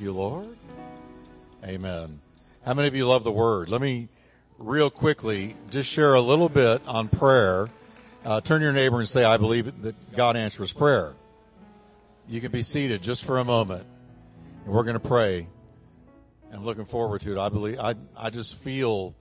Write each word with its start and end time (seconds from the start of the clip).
You, 0.00 0.12
Lord. 0.14 0.56
Amen. 1.62 2.20
How 2.64 2.72
many 2.72 2.88
of 2.88 2.94
you 2.94 3.06
love 3.06 3.22
the 3.22 3.30
word? 3.30 3.68
Let 3.68 3.82
me 3.82 4.08
real 4.56 4.88
quickly 4.88 5.56
just 5.68 5.90
share 5.90 6.14
a 6.14 6.22
little 6.22 6.48
bit 6.48 6.80
on 6.86 7.08
prayer. 7.08 7.68
Uh, 8.24 8.40
turn 8.40 8.62
your 8.62 8.72
neighbor 8.72 8.98
and 8.98 9.06
say, 9.06 9.24
I 9.24 9.36
believe 9.36 9.82
that 9.82 10.16
God 10.16 10.38
answers 10.38 10.72
prayer. 10.72 11.14
You 12.26 12.40
can 12.40 12.50
be 12.50 12.62
seated 12.62 13.02
just 13.02 13.26
for 13.26 13.38
a 13.38 13.44
moment 13.44 13.86
and 14.64 14.74
we're 14.74 14.84
going 14.84 14.98
to 14.98 15.06
pray. 15.06 15.48
I'm 16.50 16.64
looking 16.64 16.86
forward 16.86 17.20
to 17.22 17.32
it. 17.32 17.38
I 17.38 17.50
believe, 17.50 17.78
I, 17.78 17.94
I 18.16 18.30
just 18.30 18.56
feel 18.56 19.14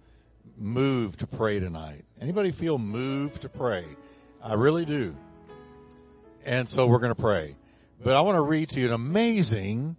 moved 0.57 1.20
to 1.20 1.27
pray 1.27 1.59
tonight. 1.59 2.05
Anybody 2.21 2.52
feel 2.52 2.77
moved 2.77 3.41
to 3.41 3.50
pray? 3.50 3.84
I 4.41 4.54
really 4.54 4.86
do. 4.86 5.14
And 6.46 6.70
so 6.70 6.88
we're 6.88 7.00
going 7.00 7.14
to 7.14 7.22
pray. 7.22 7.58
But 8.02 8.14
I 8.14 8.22
want 8.22 8.38
to 8.38 8.41
read 8.41 8.70
to 8.70 8.80
you 8.80 8.88
an 8.88 8.94
amazing, 8.94 9.98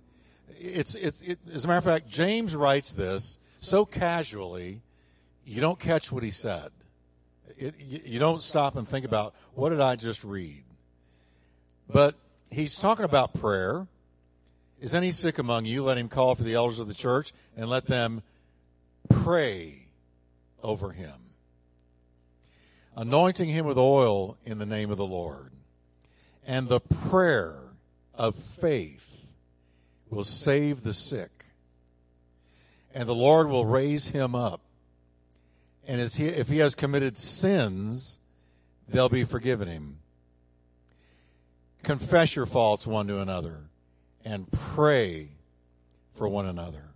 it's, 0.61 0.95
it's, 0.95 1.23
it, 1.23 1.39
as 1.53 1.65
a 1.65 1.69
matter 1.69 1.79
of 1.79 1.85
fact, 1.85 2.09
James 2.09 2.55
writes 2.55 2.93
this 2.93 3.39
so 3.59 3.85
casually, 3.85 4.83
you 5.45 5.61
don't 5.61 5.79
catch 5.79 6.13
what 6.13 6.23
he 6.23 6.31
said. 6.31 6.71
It, 7.57 7.75
you, 7.79 8.01
you 8.05 8.19
don't 8.19 8.43
stop 8.43 8.77
and 8.77 8.87
think 8.87 9.05
about, 9.05 9.35
what 9.55 9.71
did 9.71 9.81
I 9.81 9.97
just 9.97 10.23
read? 10.23 10.63
But 11.89 12.15
he's 12.51 12.79
talking 12.79 13.05
about 13.05 13.35
prayer. 13.35 13.87
Is 14.81 14.95
any 14.95 15.11
sick 15.11 15.39
among 15.39 15.65
you? 15.65 15.83
Let 15.83 15.99
him 15.99 16.09
call 16.09 16.35
for 16.35 16.43
the 16.43 16.55
elders 16.55 16.79
of 16.79 16.89
the 16.89 16.95
church 16.95 17.33
and 17.57 17.69
let 17.69 17.87
them 17.87 18.23
pray 19.09 19.89
over 20.63 20.93
him, 20.93 21.33
anointing 22.97 23.49
him 23.49 23.65
with 23.67 23.79
oil 23.79 24.37
in 24.45 24.59
the 24.59 24.67
name 24.67 24.91
of 24.91 24.99
the 24.99 25.07
Lord. 25.07 25.53
And 26.47 26.69
the 26.69 26.81
prayer 26.81 27.57
of 28.15 28.35
faith 28.35 29.10
will 30.11 30.25
save 30.25 30.83
the 30.83 30.93
sick, 30.93 31.47
and 32.93 33.09
the 33.09 33.15
Lord 33.15 33.49
will 33.49 33.65
raise 33.65 34.09
him 34.09 34.35
up. 34.35 34.61
And 35.87 36.01
he, 36.01 36.27
if 36.27 36.49
he 36.49 36.59
has 36.59 36.75
committed 36.75 37.17
sins, 37.17 38.19
they'll 38.89 39.09
be 39.09 39.25
forgiven 39.25 39.69
him. 39.69 39.99
Confess 41.83 42.37
your 42.37 42.47
faults 42.47 42.87
one 42.87 43.07
to 43.07 43.21
another 43.21 43.63
and 44.25 44.51
pray 44.53 45.29
for 46.13 46.29
one 46.29 46.47
another 46.47 46.91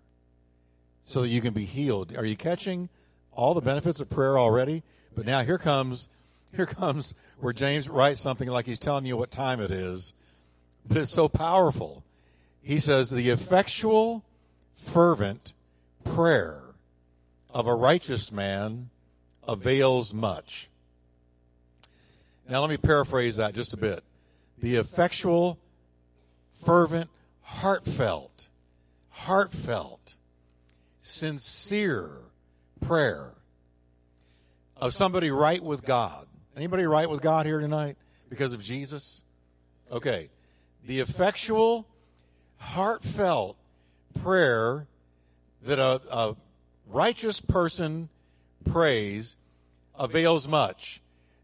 so 1.03 1.23
that 1.23 1.29
you 1.29 1.41
can 1.41 1.55
be 1.55 1.65
healed. 1.65 2.15
Are 2.17 2.25
you 2.25 2.37
catching 2.37 2.91
all 3.33 3.55
the 3.55 3.63
benefits 3.63 4.01
of 4.01 4.11
prayer 4.11 4.39
already? 4.39 4.83
But 5.15 5.27
now 5.27 5.43
here 5.43 5.59
comes, 5.59 6.09
here 6.55 6.67
comes 6.67 7.15
where 7.39 7.53
James 7.53 7.89
writes 7.89 8.21
something 8.21 8.49
like 8.49 8.67
he's 8.67 8.79
telling 8.79 9.07
you 9.07 9.17
what 9.17 9.31
time 9.31 9.61
it 9.61 9.71
is, 9.71 10.13
but 10.87 10.99
it's 10.99 11.11
so 11.11 11.29
powerful. 11.29 12.04
He 12.65 12.79
says, 12.79 13.11
the 13.11 13.29
effectual, 13.29 14.25
fervent 14.75 15.53
prayer 16.03 16.63
of 17.51 17.67
a 17.67 17.75
righteous 17.75 18.33
man 18.33 18.89
avails 19.47 20.15
much. 20.15 20.71
Now 22.49 22.63
let 22.63 22.71
me 22.71 22.79
paraphrase 22.79 23.37
that 23.37 23.55
just 23.55 23.75
a 23.75 23.77
bit. 23.77 24.03
The 24.59 24.77
effectual, 24.77 25.59
fervent, 26.53 27.11
heartfelt, 27.43 28.49
heartfelt, 29.11 30.17
sincere 31.03 32.13
prayer 32.81 33.33
of 34.79 34.95
somebody 34.95 35.31
right 35.31 35.63
with 35.63 35.85
God. 35.85 36.27
Anybody 36.57 36.85
right 36.85 37.11
with 37.11 37.21
God 37.21 37.45
here 37.45 37.61
tonight 37.61 37.99
because 38.31 38.55
of 38.55 38.63
Jesus? 38.63 39.23
Okay. 39.91 40.31
The 40.87 41.01
effectual, 41.01 41.87
heartfelt 42.65 43.57
prayer 44.21 44.87
that 45.63 45.79
a, 45.79 46.01
a 46.11 46.37
righteous 46.89 47.41
person 47.41 48.09
prays 48.65 49.37
avails 49.99 50.49
much. 50.49 51.01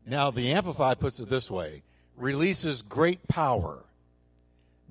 Now, 0.07 0.31
the 0.31 0.53
Amplified 0.53 0.99
puts 0.99 1.21
it 1.21 1.29
this 1.29 1.51
way 1.51 1.83
releases 2.17 2.83
great 2.83 3.29
power, 3.29 3.85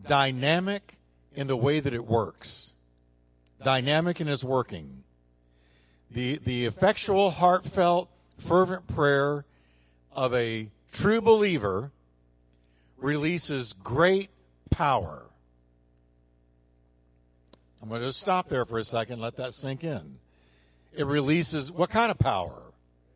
dynamic 0.06 0.98
in 1.36 1.48
the 1.48 1.58
way 1.58 1.80
that 1.80 1.94
it 1.94 2.06
works, 2.06 2.74
dynamic 3.64 4.22
in 4.22 4.28
its 4.28 4.44
working. 4.44 5.04
The, 6.12 6.38
the 6.38 6.66
effectual, 6.66 7.30
heartfelt, 7.30 8.10
fervent 8.38 8.88
prayer 8.88 9.46
of 10.12 10.34
a 10.34 10.70
true 10.92 11.22
believer 11.22 11.92
releases 12.98 13.74
great 13.74 14.30
power. 14.72 15.29
I'm 17.82 17.90
going 17.90 18.02
to 18.02 18.12
stop 18.12 18.50
there 18.50 18.66
for 18.66 18.78
a 18.78 18.84
second, 18.84 19.20
let 19.20 19.38
that 19.38 19.54
sink 19.54 19.84
in. 19.84 20.18
It 20.94 21.06
releases 21.06 21.72
what 21.72 21.90
kind 21.90 22.12
of 22.12 22.20
power? 22.20 22.62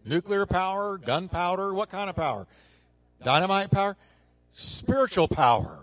Nuclear 0.06 0.46
power, 0.46 0.98
gunpowder, 0.98 1.74
what 1.74 1.90
kind 1.90 2.10
of 2.10 2.16
power? 2.16 2.48
Dynamite 3.24 3.72
power? 3.72 3.98
Spiritual 4.52 5.28
power. 5.28 5.80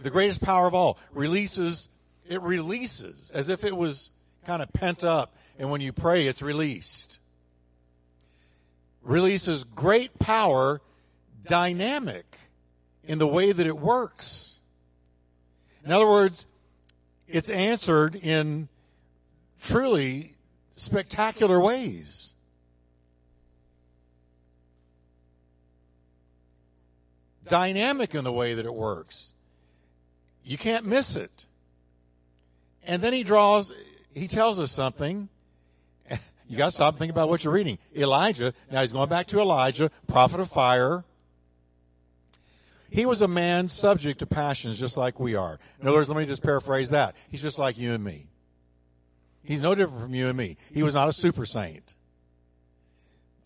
The 0.00 0.10
greatest 0.10 0.42
power 0.42 0.66
of 0.66 0.74
all. 0.74 0.98
Releases, 1.12 1.88
it 2.28 2.42
releases 2.42 3.30
as 3.30 3.48
if 3.48 3.64
it 3.64 3.76
was 3.76 4.10
kind 4.44 4.62
of 4.62 4.72
pent 4.72 5.04
up. 5.04 5.34
And 5.58 5.70
when 5.70 5.80
you 5.80 5.92
pray, 5.92 6.26
it's 6.26 6.42
released. 6.42 7.18
Releases 9.02 9.64
great 9.64 10.18
power, 10.18 10.80
dynamic 11.46 12.36
in 13.04 13.18
the 13.18 13.26
way 13.26 13.52
that 13.52 13.66
it 13.66 13.78
works. 13.78 14.60
In 15.84 15.92
other 15.92 16.08
words, 16.08 16.46
it's 17.32 17.48
answered 17.48 18.14
in 18.14 18.68
truly 19.60 20.36
spectacular 20.70 21.58
ways. 21.58 22.34
Dynamic 27.48 28.14
in 28.14 28.24
the 28.24 28.32
way 28.32 28.54
that 28.54 28.66
it 28.66 28.74
works. 28.74 29.34
You 30.44 30.58
can't 30.58 30.84
miss 30.84 31.16
it. 31.16 31.46
And 32.84 33.02
then 33.02 33.12
he 33.12 33.24
draws, 33.24 33.72
he 34.14 34.28
tells 34.28 34.60
us 34.60 34.70
something. 34.70 35.28
You 36.48 36.58
got 36.58 36.66
to 36.66 36.70
stop 36.72 36.94
and 36.94 36.98
think 36.98 37.10
about 37.10 37.30
what 37.30 37.44
you're 37.44 37.54
reading. 37.54 37.78
Elijah, 37.96 38.52
now 38.70 38.82
he's 38.82 38.92
going 38.92 39.08
back 39.08 39.26
to 39.28 39.40
Elijah, 39.40 39.90
prophet 40.06 40.38
of 40.38 40.50
fire. 40.50 41.02
He 42.92 43.06
was 43.06 43.22
a 43.22 43.28
man 43.28 43.68
subject 43.68 44.18
to 44.18 44.26
passions 44.26 44.78
just 44.78 44.98
like 44.98 45.18
we 45.18 45.34
are. 45.34 45.58
In 45.80 45.88
other 45.88 45.96
words, 45.96 46.10
let 46.10 46.18
me 46.18 46.26
just 46.26 46.42
paraphrase 46.42 46.90
that. 46.90 47.16
He's 47.30 47.40
just 47.40 47.58
like 47.58 47.78
you 47.78 47.94
and 47.94 48.04
me. 48.04 48.28
He's 49.42 49.62
no 49.62 49.74
different 49.74 50.02
from 50.02 50.14
you 50.14 50.28
and 50.28 50.36
me. 50.36 50.58
He 50.74 50.82
was 50.82 50.92
not 50.92 51.08
a 51.08 51.12
super 51.14 51.46
saint. 51.46 51.94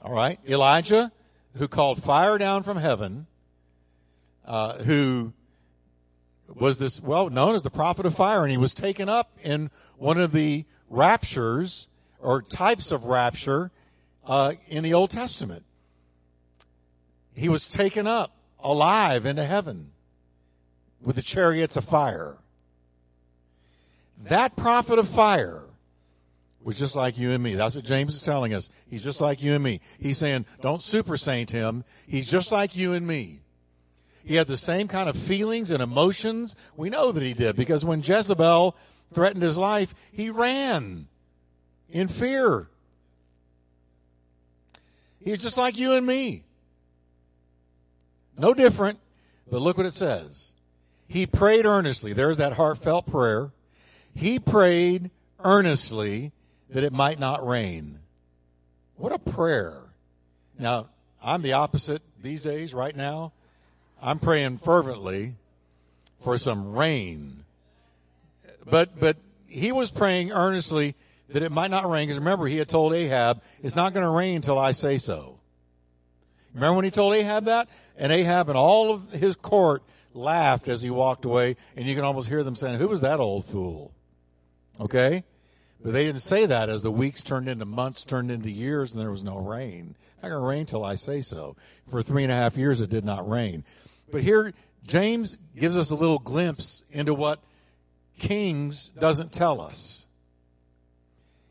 All 0.02 0.12
right. 0.12 0.40
Elijah, 0.48 1.12
who 1.54 1.68
called 1.68 2.02
fire 2.02 2.38
down 2.38 2.64
from 2.64 2.76
heaven, 2.76 3.28
uh, 4.44 4.78
who 4.78 5.32
was 6.52 6.78
this, 6.78 7.00
well, 7.00 7.30
known 7.30 7.54
as 7.54 7.62
the 7.62 7.70
prophet 7.70 8.04
of 8.04 8.16
fire, 8.16 8.42
and 8.42 8.50
he 8.50 8.58
was 8.58 8.74
taken 8.74 9.08
up 9.08 9.30
in 9.44 9.70
one 9.96 10.18
of 10.18 10.32
the 10.32 10.64
raptures 10.90 11.86
or 12.18 12.42
types 12.42 12.90
of 12.90 13.04
rapture 13.04 13.70
uh, 14.26 14.54
in 14.66 14.82
the 14.82 14.92
Old 14.92 15.10
Testament. 15.12 15.64
He 17.36 17.48
was 17.48 17.68
taken 17.68 18.08
up 18.08 18.32
alive 18.62 19.27
into 19.27 19.44
heaven 19.44 19.93
with 21.03 21.17
the 21.17 21.22
chariots 21.22 21.77
of 21.77 21.84
fire. 21.84 22.37
That 24.25 24.56
prophet 24.56 24.99
of 24.99 25.06
fire 25.06 25.62
was 26.62 26.78
just 26.78 26.97
like 26.97 27.17
you 27.17 27.31
and 27.31 27.43
me. 27.43 27.55
That's 27.55 27.77
what 27.77 27.84
James 27.84 28.15
is 28.15 28.21
telling 28.21 28.53
us. 28.53 28.71
He's 28.91 29.05
just 29.05 29.21
like 29.21 29.43
you 29.43 29.55
and 29.55 29.62
me. 29.62 29.81
He's 30.00 30.19
saying, 30.19 30.47
don't 30.62 30.83
super 30.83 31.17
saint 31.17 31.53
him. 31.53 31.84
He's 32.09 32.27
just 32.27 32.50
like 32.50 32.75
you 32.77 32.93
and 32.93 33.06
me. 33.06 33.41
He 34.25 34.35
had 34.35 34.49
the 34.49 34.56
same 34.56 34.88
kind 34.88 35.09
of 35.09 35.17
feelings 35.17 35.70
and 35.70 35.81
emotions. 35.81 36.56
We 36.76 36.91
know 36.91 37.12
that 37.12 37.23
he 37.23 37.35
did 37.35 37.55
because 37.55 37.85
when 37.85 38.02
Jezebel 38.02 38.76
threatened 39.12 39.44
his 39.44 39.56
life, 39.56 39.94
he 40.11 40.31
ran 40.31 41.06
in 41.88 42.09
fear. 42.09 42.69
He's 45.20 45.43
just 45.43 45.56
like 45.56 45.79
you 45.79 45.93
and 45.93 46.05
me. 46.05 46.43
No 48.38 48.55
different, 48.55 48.99
but 49.50 49.62
look 49.62 49.77
what 49.77 49.87
it 49.87 49.94
says. 49.94 50.53
He 51.09 51.27
prayed 51.27 51.67
earnestly. 51.67 52.12
There's 52.12 52.37
that 52.37 52.55
heartfelt 52.55 53.06
prayer. 53.06 53.53
He 54.15 54.38
prayed 54.38 55.11
earnestly 55.44 56.33
that 56.71 56.85
it 56.85 56.93
might 56.93 57.19
not 57.19 57.47
rain. 57.47 58.00
What 58.97 59.12
a 59.12 59.19
prayer. 59.19 59.83
Now, 60.59 60.88
I'm 61.23 61.43
the 61.43 61.53
opposite 61.53 62.03
these 62.21 62.43
days, 62.43 62.75
right 62.75 62.97
now. 62.97 63.33
I'm 64.03 64.19
praying 64.19 64.59
fervently 64.59 65.35
for 66.21 66.38
some 66.38 66.73
rain. 66.73 67.44
But, 68.65 68.99
but 68.99 69.17
he 69.47 69.73
was 69.73 69.91
praying 69.91 70.33
earnestly 70.33 70.94
that 71.29 71.43
it 71.43 71.53
might 71.53 71.71
not 71.71 71.88
rain 71.88 72.06
because 72.06 72.19
remember 72.19 72.47
he 72.47 72.56
had 72.56 72.69
told 72.69 72.93
Ahab, 72.93 73.43
it's 73.62 73.77
not 73.77 73.94
going 73.94 74.05
to 74.05 74.11
rain 74.11 74.37
until 74.37 74.59
I 74.59 74.73
say 74.73 74.99
so. 74.99 75.36
Remember 76.56 76.76
when 76.76 76.85
he 76.87 76.91
told 76.91 77.14
Ahab 77.14 77.44
that? 77.44 77.69
And 77.99 78.11
Ahab 78.11 78.49
and 78.49 78.56
all 78.56 78.91
of 78.91 79.12
his 79.12 79.37
court 79.37 79.82
laughed 80.14 80.69
as 80.69 80.81
he 80.81 80.88
walked 80.88 81.26
away, 81.26 81.56
and 81.76 81.87
you 81.87 81.94
can 81.94 82.03
almost 82.03 82.31
hear 82.31 82.43
them 82.43 82.56
saying, 82.56 82.79
Who 82.79 82.88
was 82.88 83.03
that 83.03 83.20
old 83.20 83.44
fool? 83.44 83.93
Okay? 84.81 85.23
But 85.85 85.93
they 85.93 86.05
didn't 86.05 86.23
say 86.23 86.47
that 86.47 86.70
as 86.70 86.82
the 86.82 86.91
weeks 86.91 87.23
turned 87.23 87.50
into 87.50 87.67
months, 87.67 88.05
turned 88.05 88.31
into 88.31 88.50
years, 88.50 88.93
and 88.93 89.00
there 89.03 89.11
was 89.11 89.23
no 89.23 89.37
rain. 89.37 89.97
Not 90.23 90.31
going 90.31 90.41
to 90.41 90.47
rain 90.47 90.64
till 90.64 90.82
I 90.82 90.94
say 90.94 91.20
so. 91.20 91.56
For 91.87 92.03
three 92.03 92.23
and 92.23 92.32
a 92.32 92.37
half 92.37 92.56
years, 92.56 92.81
it 92.81 92.88
did 92.88 93.05
not 93.05 93.29
rain. 93.29 93.62
But 94.11 94.23
here, 94.23 94.55
James 94.87 95.37
gives 95.59 95.76
us 95.76 95.91
a 95.91 95.94
little 95.94 96.19
glimpse 96.19 96.87
into 96.91 97.12
what 97.12 97.38
Kings 98.19 98.91
doesn't 98.99 99.31
tell 99.31 99.61
us. 99.61 100.06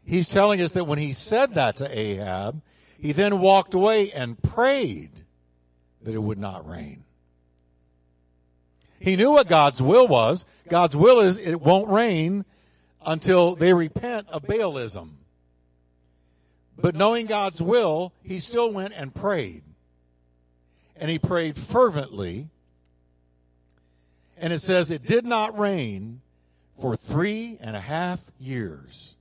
He's 0.04 0.28
telling 0.28 0.62
us 0.62 0.72
that 0.72 0.86
when 0.86 0.98
he 0.98 1.13
said 1.13 1.54
that 1.54 1.75
to 1.75 1.98
Ahab, 1.98 2.63
he 3.00 3.12
then 3.12 3.39
walked 3.39 3.74
away 3.74 4.12
and 4.12 4.42
prayed 4.42 5.12
that 6.01 6.13
it 6.13 6.21
would 6.21 6.38
not 6.38 6.68
rain. 6.68 7.03
He 9.00 9.15
knew 9.15 9.31
what 9.31 9.47
God's 9.47 9.81
will 9.81 10.07
was. 10.07 10.45
God's 10.69 10.95
will 10.95 11.19
is 11.19 11.38
it 11.38 11.62
won't 11.62 11.89
rain 11.89 12.45
until 13.06 13.56
they 13.56 13.74
repent 13.74 14.27
of 14.30 14.44
Baalism. 14.44 15.12
But 16.77 16.95
knowing 16.95 17.25
God's 17.25 17.62
will, 17.62 18.13
he 18.24 18.39
still 18.39 18.71
went 18.71 18.94
and 18.95 19.13
prayed. 19.13 19.63
And 20.95 21.09
he 21.09 21.19
prayed 21.19 21.56
fervently. 21.56 22.48
And 24.38 24.51
it 24.51 24.59
says 24.59 24.91
it 24.91 25.06
did 25.06 25.25
not 25.25 25.57
rain 25.57 26.21
for 26.80 26.95
three 26.95 27.57
and 27.62 27.75
a 27.75 27.81
half 27.81 28.31
years. 28.39 29.14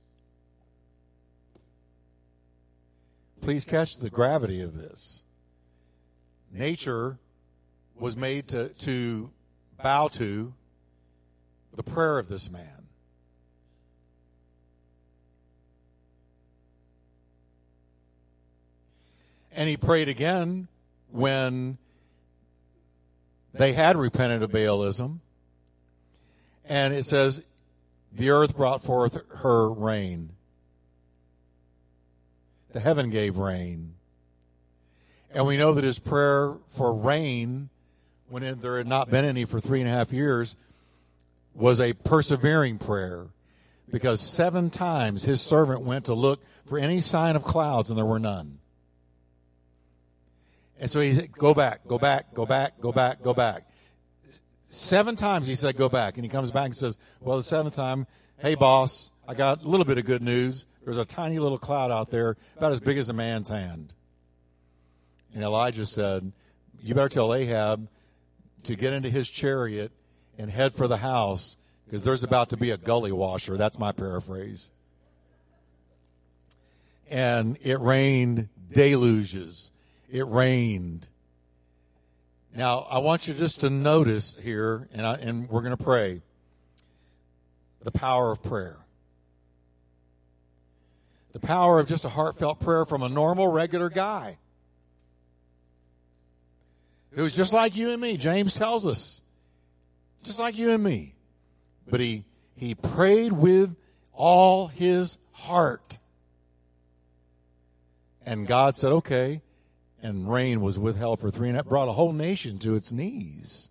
Please 3.45 3.63
catch 3.63 3.97
the 3.97 4.09
gravity 4.09 4.59
of 4.59 4.75
this. 4.75 5.21
Nature 6.51 7.19
was 7.93 8.17
made 8.17 8.47
to, 8.47 8.69
to 8.69 9.29
bow 9.83 10.07
to 10.07 10.51
the 11.75 11.83
prayer 11.83 12.17
of 12.17 12.27
this 12.27 12.49
man. 12.49 12.87
And 19.51 19.69
he 19.69 19.77
prayed 19.77 20.09
again 20.09 20.67
when 21.11 21.77
they 23.53 23.73
had 23.73 23.95
repented 23.95 24.41
of 24.41 24.49
Baalism. 24.49 25.19
And 26.65 26.95
it 26.95 27.05
says, 27.05 27.43
the 28.11 28.31
earth 28.31 28.57
brought 28.57 28.81
forth 28.81 29.21
her 29.35 29.69
rain. 29.71 30.34
The 32.75 32.81
heaven 32.81 33.09
gave 33.09 33.37
rain. 33.37 33.93
And 35.33 35.47
we 35.47 35.55
know 35.55 35.75
that 35.75 35.85
his 35.85 35.97
prayer 35.97 36.57
for 36.67 36.93
rain, 36.93 37.69
when 38.27 38.59
there 38.59 38.77
had 38.79 38.85
not 38.85 39.09
been 39.09 39.23
any 39.23 39.45
for 39.45 39.61
three 39.61 39.79
and 39.79 39.87
a 39.87 39.93
half 39.93 40.11
years, 40.11 40.57
was 41.53 41.79
a 41.79 41.93
persevering 41.93 42.79
prayer. 42.79 43.27
Because 43.89 44.19
seven 44.19 44.69
times 44.69 45.23
his 45.23 45.39
servant 45.39 45.83
went 45.83 46.07
to 46.07 46.13
look 46.13 46.43
for 46.65 46.77
any 46.77 46.99
sign 46.99 47.37
of 47.37 47.45
clouds 47.45 47.89
and 47.89 47.97
there 47.97 48.05
were 48.05 48.19
none. 48.19 48.59
And 50.77 50.91
so 50.91 50.99
he 50.99 51.13
said, 51.13 51.31
go 51.31 51.53
back, 51.53 51.87
go 51.87 51.97
back, 51.97 52.33
go 52.33 52.45
back, 52.45 52.81
go 52.81 52.91
back, 52.91 53.21
go 53.21 53.33
back. 53.33 53.69
Seven 54.67 55.15
times 55.15 55.47
he 55.47 55.55
said, 55.55 55.77
go 55.77 55.87
back. 55.87 56.15
And 56.15 56.25
he 56.25 56.29
comes 56.29 56.51
back 56.51 56.65
and 56.65 56.75
says, 56.75 56.97
well, 57.21 57.37
the 57.37 57.43
seventh 57.43 57.77
time, 57.77 58.05
hey 58.37 58.55
boss, 58.55 59.11
I 59.27 59.33
got 59.33 59.63
a 59.63 59.67
little 59.67 59.85
bit 59.85 59.97
of 59.97 60.05
good 60.05 60.21
news. 60.21 60.65
There's 60.83 60.97
a 60.97 61.05
tiny 61.05 61.39
little 61.39 61.57
cloud 61.57 61.91
out 61.91 62.11
there 62.11 62.37
about 62.57 62.71
as 62.71 62.79
big 62.79 62.97
as 62.97 63.09
a 63.09 63.13
man's 63.13 63.49
hand. 63.49 63.93
And 65.33 65.43
Elijah 65.43 65.85
said, 65.85 66.31
you 66.81 66.93
better 66.93 67.09
tell 67.09 67.33
Ahab 67.33 67.87
to 68.63 68.75
get 68.75 68.93
into 68.93 69.09
his 69.09 69.29
chariot 69.29 69.91
and 70.37 70.49
head 70.49 70.73
for 70.73 70.87
the 70.87 70.97
house 70.97 71.57
because 71.85 72.03
there's 72.03 72.23
about 72.23 72.49
to 72.49 72.57
be 72.57 72.71
a 72.71 72.77
gully 72.77 73.11
washer. 73.11 73.57
That's 73.57 73.79
my 73.79 73.91
paraphrase. 73.91 74.71
And 77.09 77.57
it 77.61 77.79
rained 77.79 78.49
deluges 78.71 79.71
it 80.15 80.27
rained. 80.27 81.07
Now, 82.55 82.87
I 82.89 82.99
want 82.99 83.27
you 83.27 83.33
just 83.33 83.59
to 83.61 83.69
notice 83.69 84.37
here, 84.41 84.87
and, 84.93 85.05
I, 85.05 85.15
and 85.15 85.49
we're 85.49 85.61
going 85.61 85.75
to 85.75 85.83
pray 85.83 86.21
the 87.85 87.91
power 87.91 88.31
of 88.31 88.43
prayer. 88.43 88.79
The 91.31 91.39
power 91.39 91.79
of 91.79 91.87
just 91.87 92.03
a 92.03 92.09
heartfelt 92.09 92.59
prayer 92.59 92.83
from 92.83 93.03
a 93.03 93.09
normal, 93.09 93.47
regular 93.47 93.89
guy 93.89 94.39
who's 97.11 97.35
just 97.35 97.53
like 97.53 97.75
you 97.75 97.91
and 97.91 98.01
me. 98.01 98.17
James 98.17 98.55
tells 98.55 98.85
us, 98.87 99.21
just 100.23 100.39
like 100.39 100.57
you 100.57 100.71
and 100.71 100.83
me. 100.83 101.15
But 101.87 101.99
he, 101.99 102.25
he 102.55 102.73
prayed 102.73 103.31
with 103.31 103.75
all 104.11 104.67
his 104.67 105.19
heart. 105.31 105.99
And 108.25 108.47
God 108.47 108.75
said, 108.75 108.91
okay, 108.91 109.43
and 110.01 110.31
rain 110.31 110.61
was 110.61 110.79
withheld 110.79 111.19
for 111.19 111.29
three 111.29 111.49
and 111.49 111.55
half, 111.55 111.65
brought 111.65 111.87
a 111.87 111.93
whole 111.93 112.13
nation 112.13 112.57
to 112.59 112.75
its 112.75 112.91
knees. 112.91 113.69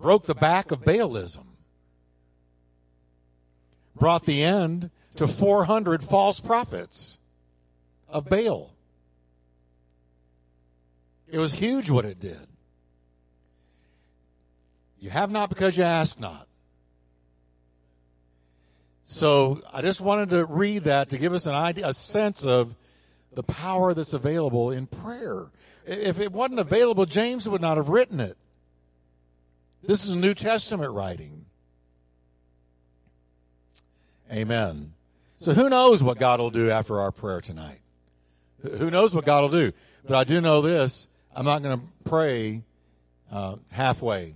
Broke 0.00 0.26
the 0.26 0.34
back 0.34 0.70
of 0.70 0.82
Baalism. 0.82 1.44
Brought 3.96 4.24
the 4.26 4.44
end 4.44 4.90
to 5.16 5.26
400 5.26 6.04
false 6.04 6.38
prophets 6.38 7.18
of 8.08 8.28
Baal. 8.28 8.72
It 11.28 11.38
was 11.38 11.54
huge 11.54 11.90
what 11.90 12.04
it 12.04 12.20
did. 12.20 12.46
You 15.00 15.10
have 15.10 15.30
not 15.30 15.48
because 15.48 15.76
you 15.76 15.84
ask 15.84 16.18
not. 16.18 16.46
So 19.04 19.62
I 19.72 19.82
just 19.82 20.00
wanted 20.00 20.30
to 20.30 20.44
read 20.44 20.84
that 20.84 21.10
to 21.10 21.18
give 21.18 21.32
us 21.32 21.46
an 21.46 21.54
idea, 21.54 21.88
a 21.88 21.94
sense 21.94 22.44
of 22.44 22.76
the 23.32 23.42
power 23.42 23.94
that's 23.94 24.12
available 24.12 24.70
in 24.70 24.86
prayer. 24.86 25.46
If 25.86 26.20
it 26.20 26.32
wasn't 26.32 26.60
available, 26.60 27.06
James 27.06 27.48
would 27.48 27.60
not 27.60 27.76
have 27.76 27.88
written 27.88 28.20
it. 28.20 28.36
This 29.82 30.06
is 30.06 30.16
New 30.16 30.34
Testament 30.34 30.92
writing. 30.92 31.46
Amen. 34.30 34.92
So 35.38 35.52
who 35.52 35.68
knows 35.68 36.02
what 36.02 36.18
God 36.18 36.40
will 36.40 36.50
do 36.50 36.70
after 36.70 37.00
our 37.00 37.12
prayer 37.12 37.40
tonight? 37.40 37.80
Who 38.78 38.90
knows 38.90 39.14
what 39.14 39.24
God 39.24 39.42
will 39.42 39.60
do? 39.60 39.72
But 40.04 40.16
I 40.16 40.24
do 40.24 40.40
know 40.40 40.60
this. 40.60 41.08
I'm 41.34 41.44
not 41.44 41.62
going 41.62 41.78
to 41.78 41.86
pray 42.04 42.62
uh, 43.30 43.56
halfway. 43.70 44.34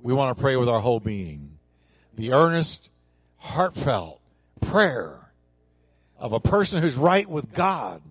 We 0.00 0.14
want 0.14 0.36
to 0.36 0.40
pray 0.40 0.56
with 0.56 0.68
our 0.68 0.80
whole 0.80 1.00
being. 1.00 1.58
The 2.14 2.32
earnest, 2.32 2.90
heartfelt 3.36 4.20
prayer 4.60 5.32
of 6.18 6.32
a 6.32 6.40
person 6.40 6.82
who's 6.82 6.96
right 6.96 7.28
with 7.28 7.52
God 7.52 8.02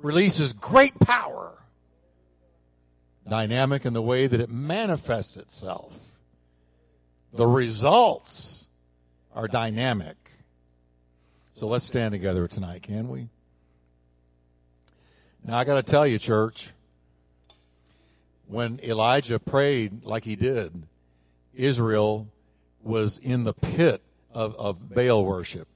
releases 0.00 0.52
great 0.52 0.98
power. 1.00 1.57
Dynamic 3.28 3.84
in 3.84 3.92
the 3.92 4.02
way 4.02 4.26
that 4.26 4.40
it 4.40 4.50
manifests 4.50 5.36
itself. 5.36 6.16
The 7.32 7.46
results 7.46 8.68
are 9.34 9.48
dynamic. 9.48 10.16
So 11.52 11.66
let's 11.66 11.84
stand 11.84 12.12
together 12.12 12.48
tonight, 12.48 12.82
can 12.82 13.08
we? 13.08 13.28
Now 15.44 15.58
I 15.58 15.64
got 15.64 15.74
to 15.74 15.82
tell 15.82 16.06
you, 16.06 16.18
church, 16.18 16.70
when 18.46 18.80
Elijah 18.82 19.38
prayed 19.38 20.04
like 20.04 20.24
he 20.24 20.36
did, 20.36 20.84
Israel 21.54 22.28
was 22.82 23.18
in 23.18 23.44
the 23.44 23.54
pit 23.54 24.02
of, 24.32 24.54
of 24.56 24.94
Baal 24.94 25.24
worship. 25.24 25.68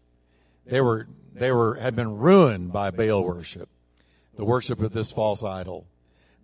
They 0.65 0.81
were, 0.81 1.09
they 1.35 1.53
were, 1.53 1.75
had 1.75 1.95
been 1.95 2.17
ruined 2.17 2.73
by 2.73 2.91
Baal 2.91 3.25
worship 3.25 3.69
the 4.35 4.45
worship 4.45 4.81
of 4.81 4.93
this 4.93 5.13
false 5.13 5.45
idol. 5.45 5.87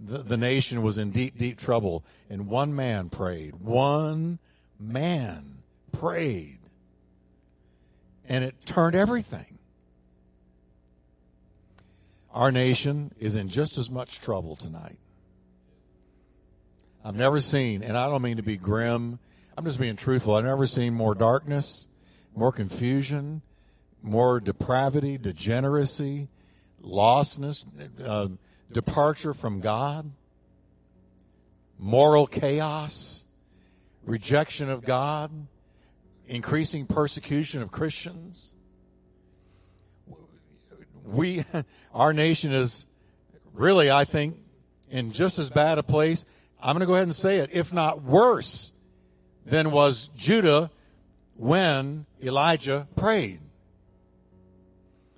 The, 0.01 0.19
the 0.19 0.37
nation 0.37 0.83
was 0.83 0.99
in 0.99 1.11
deep, 1.11 1.39
deep 1.39 1.59
trouble, 1.59 2.05
and 2.31 2.47
one 2.47 2.75
man 2.75 3.11
prayed. 3.11 3.57
One 3.57 4.39
man 4.79 5.63
prayed. 5.93 6.59
And 8.29 8.45
it 8.45 8.55
turned 8.65 8.95
everything. 8.95 9.59
Our 12.33 12.53
nation 12.53 13.13
is 13.19 13.35
in 13.35 13.49
just 13.49 13.79
as 13.79 13.91
much 13.91 14.21
trouble 14.21 14.55
tonight. 14.55 14.99
I've 17.05 17.17
never 17.17 17.41
seen, 17.41 17.83
and 17.83 17.97
I 17.97 18.09
don't 18.09 18.23
mean 18.23 18.37
to 18.37 18.43
be 18.43 18.57
grim, 18.57 19.19
I'm 19.57 19.65
just 19.65 19.81
being 19.81 19.97
truthful. 19.97 20.37
I've 20.37 20.45
never 20.45 20.67
seen 20.67 20.95
more 20.95 21.17
darkness, 21.17 21.89
more 22.37 22.53
confusion, 22.53 23.43
more 24.03 24.39
depravity, 24.39 25.19
degeneracy, 25.19 26.29
lostness, 26.81 27.65
uh, 28.05 28.29
departure 28.73 29.35
from 29.35 29.61
God, 29.61 30.11
moral 31.79 32.27
chaos, 32.27 33.25
rejection 34.05 34.69
of 34.71 34.85
God, 34.85 35.31
increasing 36.27 36.87
persecution 36.87 37.63
of 37.63 37.71
Christians. 37.71 38.55
We, 41.05 41.45
our 41.95 42.13
nation 42.13 42.53
is 42.53 42.87
really, 43.53 43.91
I 43.91 44.05
think, 44.05 44.37
in 44.91 45.13
just 45.13 45.39
as 45.39 45.51
bad 45.51 45.79
a 45.79 45.83
place, 45.83 46.25
I'm 46.61 46.75
going 46.75 46.81
to 46.81 46.87
go 46.87 46.95
ahead 46.95 47.05
and 47.05 47.15
say 47.15 47.39
it, 47.39 47.51
if 47.53 47.73
not 47.73 48.03
worse 48.03 48.73
than 49.45 49.71
was 49.71 50.09
Judah 50.17 50.71
when 51.37 52.07
Elijah 52.23 52.89
prayed. 52.97 53.41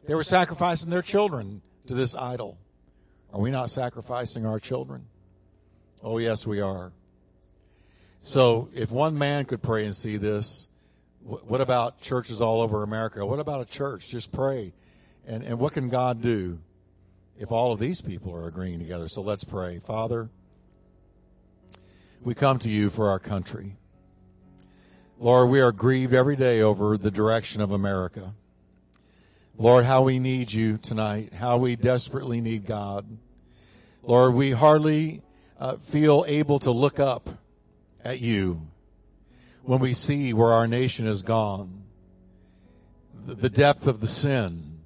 They 0.07 0.15
were 0.15 0.25
sacrificing 0.25 0.91
their 0.91 1.03
children 1.03 1.63
to 1.87 1.95
this 1.95 2.15
idol. 2.15 2.59
Are 3.33 3.41
we 3.41 3.51
not 3.51 3.71
sacrificing 3.71 4.45
our 4.45 4.59
children? 4.59 5.07
Oh, 6.03 6.19
yes, 6.19 6.47
we 6.47 6.61
are. 6.61 6.93
So 8.21 8.69
if 8.75 8.91
one 8.91 9.17
man 9.17 9.45
could 9.45 9.63
pray 9.63 9.85
and 9.85 9.95
see 9.95 10.17
this, 10.17 10.69
what 11.23 11.61
about 11.61 12.01
churches 12.01 12.41
all 12.41 12.61
over 12.61 12.83
America? 12.83 13.25
What 13.25 13.39
about 13.39 13.61
a 13.61 13.65
church? 13.71 14.09
Just 14.09 14.33
pray. 14.33 14.73
And, 15.27 15.43
and 15.43 15.59
what 15.59 15.75
can 15.75 15.89
God 15.89 16.23
do 16.23 16.59
if 17.39 17.53
all 17.53 17.73
of 17.73 17.79
these 17.79 18.01
people 18.01 18.35
are 18.35 18.47
agreeing 18.47 18.79
together? 18.79 19.09
So 19.09 19.21
let's 19.21 19.45
pray. 19.45 19.79
Father, 19.79 20.31
we 22.23 22.35
come 22.35 22.59
to 22.61 22.69
you 22.69 22.91
for 22.91 23.09
our 23.09 23.19
country. 23.19 23.77
Lord, 25.19 25.51
we 25.51 25.61
are 25.61 25.73
grieved 25.73 26.15
every 26.15 26.37
day 26.37 26.63
over 26.63 26.97
the 26.97 27.11
direction 27.11 27.61
of 27.61 27.71
America. 27.71 28.35
Lord, 29.61 29.85
how 29.85 30.05
we 30.05 30.19
need 30.19 30.51
you 30.51 30.79
tonight, 30.79 31.35
how 31.35 31.59
we 31.59 31.77
desperately 31.77 32.41
need 32.41 32.65
God. 32.65 33.19
Lord, 34.03 34.33
we 34.33 34.53
hardly 34.53 35.21
uh, 35.59 35.77
feel 35.77 36.25
able 36.27 36.59
to 36.61 36.71
look 36.71 36.99
up 36.99 37.29
at 38.03 38.23
you 38.23 38.69
when 39.63 39.79
we 39.79 39.93
see 39.93 40.33
where 40.33 40.51
our 40.51 40.67
nation 40.67 41.05
has 41.05 41.23
gone, 41.23 41.83
the, 43.27 43.35
the 43.35 43.51
depth 43.51 43.87
of 43.87 44.01
the 44.01 44.07
sin, 44.07 44.81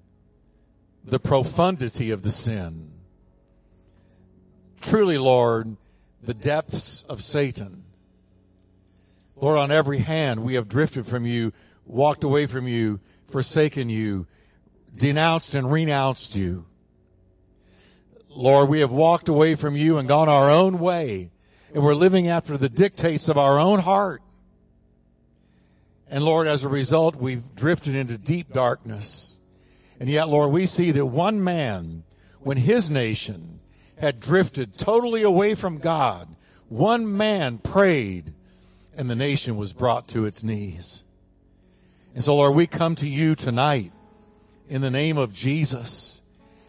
the 1.05 1.21
profundity 1.21 2.11
of 2.11 2.23
the 2.23 2.33
sin. 2.33 2.91
Truly, 4.81 5.19
Lord, 5.19 5.77
the 6.21 6.35
depths 6.35 7.05
of 7.05 7.23
Satan. 7.23 7.85
Lord, 9.37 9.57
on 9.57 9.71
every 9.71 9.99
hand, 9.99 10.43
we 10.43 10.55
have 10.55 10.69
drifted 10.69 11.07
from 11.07 11.27
you, 11.27 11.53
walked 11.87 12.25
away 12.25 12.47
from 12.47 12.67
you, 12.67 12.99
forsaken 13.29 13.89
you, 13.89 14.27
denounced 14.97 15.55
and 15.55 15.71
renounced 15.71 16.37
you. 16.37 16.67
Lord, 18.29 18.69
we 18.69 18.81
have 18.81 18.91
walked 18.91 19.29
away 19.29 19.55
from 19.55 19.77
you 19.77 19.99
and 19.99 20.09
gone 20.09 20.29
our 20.29 20.51
own 20.51 20.79
way, 20.79 21.31
and 21.73 21.83
we're 21.83 21.95
living 21.95 22.29
after 22.29 22.57
the 22.57 22.69
dictates 22.69 23.29
of 23.29 23.39
our 23.39 23.59
own 23.59 23.79
heart. 23.79 24.23
And 26.09 26.25
Lord, 26.25 26.47
as 26.47 26.65
a 26.65 26.69
result, 26.69 27.17
we've 27.17 27.55
drifted 27.55 27.95
into 27.95 28.19
deep 28.19 28.53
darkness. 28.53 29.39
And 30.01 30.09
yet, 30.09 30.29
Lord, 30.29 30.53
we 30.53 30.67
see 30.67 30.91
that 30.91 31.07
one 31.07 31.43
man, 31.43 32.05
when 32.41 32.57
his 32.57 32.91
nation 32.91 33.61
had 33.99 34.21
drifted 34.21 34.77
totally 34.77 35.23
away 35.23 35.55
from 35.55 35.79
God, 35.79 36.29
one 36.69 37.17
man 37.17 37.59
prayed 37.59 38.35
and 38.97 39.09
the 39.09 39.17
nation 39.17 39.57
was 39.57 39.73
brought 39.73 40.09
to 40.09 40.25
its 40.25 40.45
knees. 40.45 41.05
And 42.15 42.23
so, 42.23 42.37
Lord, 42.37 42.55
we 42.55 42.67
come 42.67 42.95
to 42.97 43.09
you 43.09 43.35
tonight 43.35 43.93
in 44.69 44.81
the 44.81 44.91
name 44.91 45.19
of 45.19 45.35
Jesus 45.35 46.23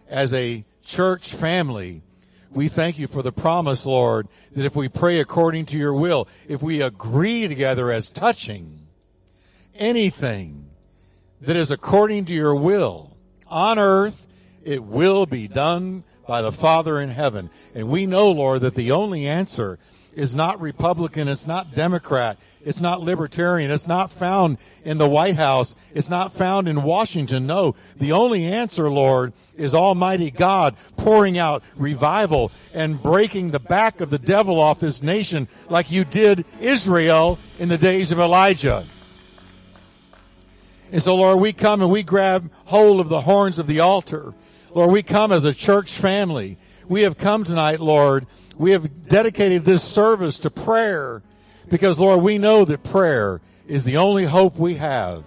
as 0.09 0.33
a 0.33 0.65
church 0.83 1.33
family. 1.33 2.01
We 2.51 2.67
thank 2.67 2.97
you 2.97 3.07
for 3.07 3.21
the 3.21 3.31
promise, 3.31 3.85
Lord, 3.85 4.27
that 4.55 4.65
if 4.65 4.75
we 4.75 4.87
pray 4.87 5.19
according 5.19 5.65
to 5.67 5.77
your 5.77 5.93
will, 5.93 6.27
if 6.47 6.61
we 6.61 6.81
agree 6.81 7.47
together 7.47 7.91
as 7.91 8.09
touching 8.09 8.87
anything 9.75 10.69
that 11.41 11.55
is 11.55 11.71
according 11.71 12.25
to 12.25 12.33
your 12.33 12.55
will 12.55 13.15
on 13.47 13.77
earth, 13.77 14.27
it 14.63 14.83
will 14.83 15.25
be 15.25 15.47
done 15.47 16.03
by 16.27 16.41
the 16.41 16.51
Father 16.51 16.99
in 16.99 17.09
heaven. 17.09 17.49
And 17.73 17.89
we 17.89 18.05
know, 18.05 18.31
Lord, 18.31 18.61
that 18.61 18.75
the 18.75 18.91
only 18.91 19.27
answer 19.27 19.77
is 20.15 20.33
not 20.33 20.59
Republican, 20.61 21.27
it's 21.27 21.45
not 21.45 21.75
Democrat, 21.75 22.37
it's 22.63 22.81
not 22.81 23.01
Libertarian, 23.01 23.69
it's 23.69 23.87
not 23.87 24.11
found 24.11 24.57
in 24.83 24.97
the 24.97 25.07
White 25.07 25.35
House, 25.35 25.75
it's 25.93 26.09
not 26.09 26.31
found 26.31 26.67
in 26.67 26.83
Washington. 26.83 27.45
No, 27.45 27.75
the 27.97 28.13
only 28.13 28.45
answer, 28.45 28.89
Lord, 28.89 29.33
is 29.55 29.73
Almighty 29.75 30.31
God 30.31 30.75
pouring 30.97 31.37
out 31.37 31.63
revival 31.75 32.51
and 32.73 33.01
breaking 33.01 33.51
the 33.51 33.59
back 33.59 34.01
of 34.01 34.09
the 34.09 34.19
devil 34.19 34.59
off 34.59 34.79
this 34.79 35.03
nation 35.03 35.47
like 35.69 35.91
you 35.91 36.05
did 36.05 36.45
Israel 36.59 37.37
in 37.59 37.69
the 37.69 37.77
days 37.77 38.11
of 38.11 38.19
Elijah. 38.19 38.85
And 40.91 41.01
so, 41.01 41.15
Lord, 41.15 41.41
we 41.41 41.51
come 41.51 41.81
and 41.81 41.91
we 41.91 42.03
grab 42.03 42.49
hold 42.65 42.99
of 42.99 43.09
the 43.09 43.21
horns 43.21 43.59
of 43.59 43.67
the 43.67 43.81
altar. 43.81 44.33
Lord, 44.73 44.91
we 44.91 45.03
come 45.03 45.31
as 45.31 45.45
a 45.45 45.53
church 45.53 45.97
family. 45.97 46.57
We 46.87 47.01
have 47.01 47.17
come 47.17 47.43
tonight, 47.43 47.79
Lord, 47.79 48.27
we 48.57 48.71
have 48.71 49.07
dedicated 49.07 49.65
this 49.65 49.83
service 49.83 50.37
to 50.39 50.51
prayer 50.51 51.23
because, 51.67 51.99
Lord, 51.99 52.21
we 52.21 52.37
know 52.37 52.63
that 52.63 52.83
prayer 52.83 53.41
is 53.67 53.85
the 53.85 53.97
only 53.97 54.25
hope 54.25 54.57
we 54.57 54.75
have. 54.75 55.23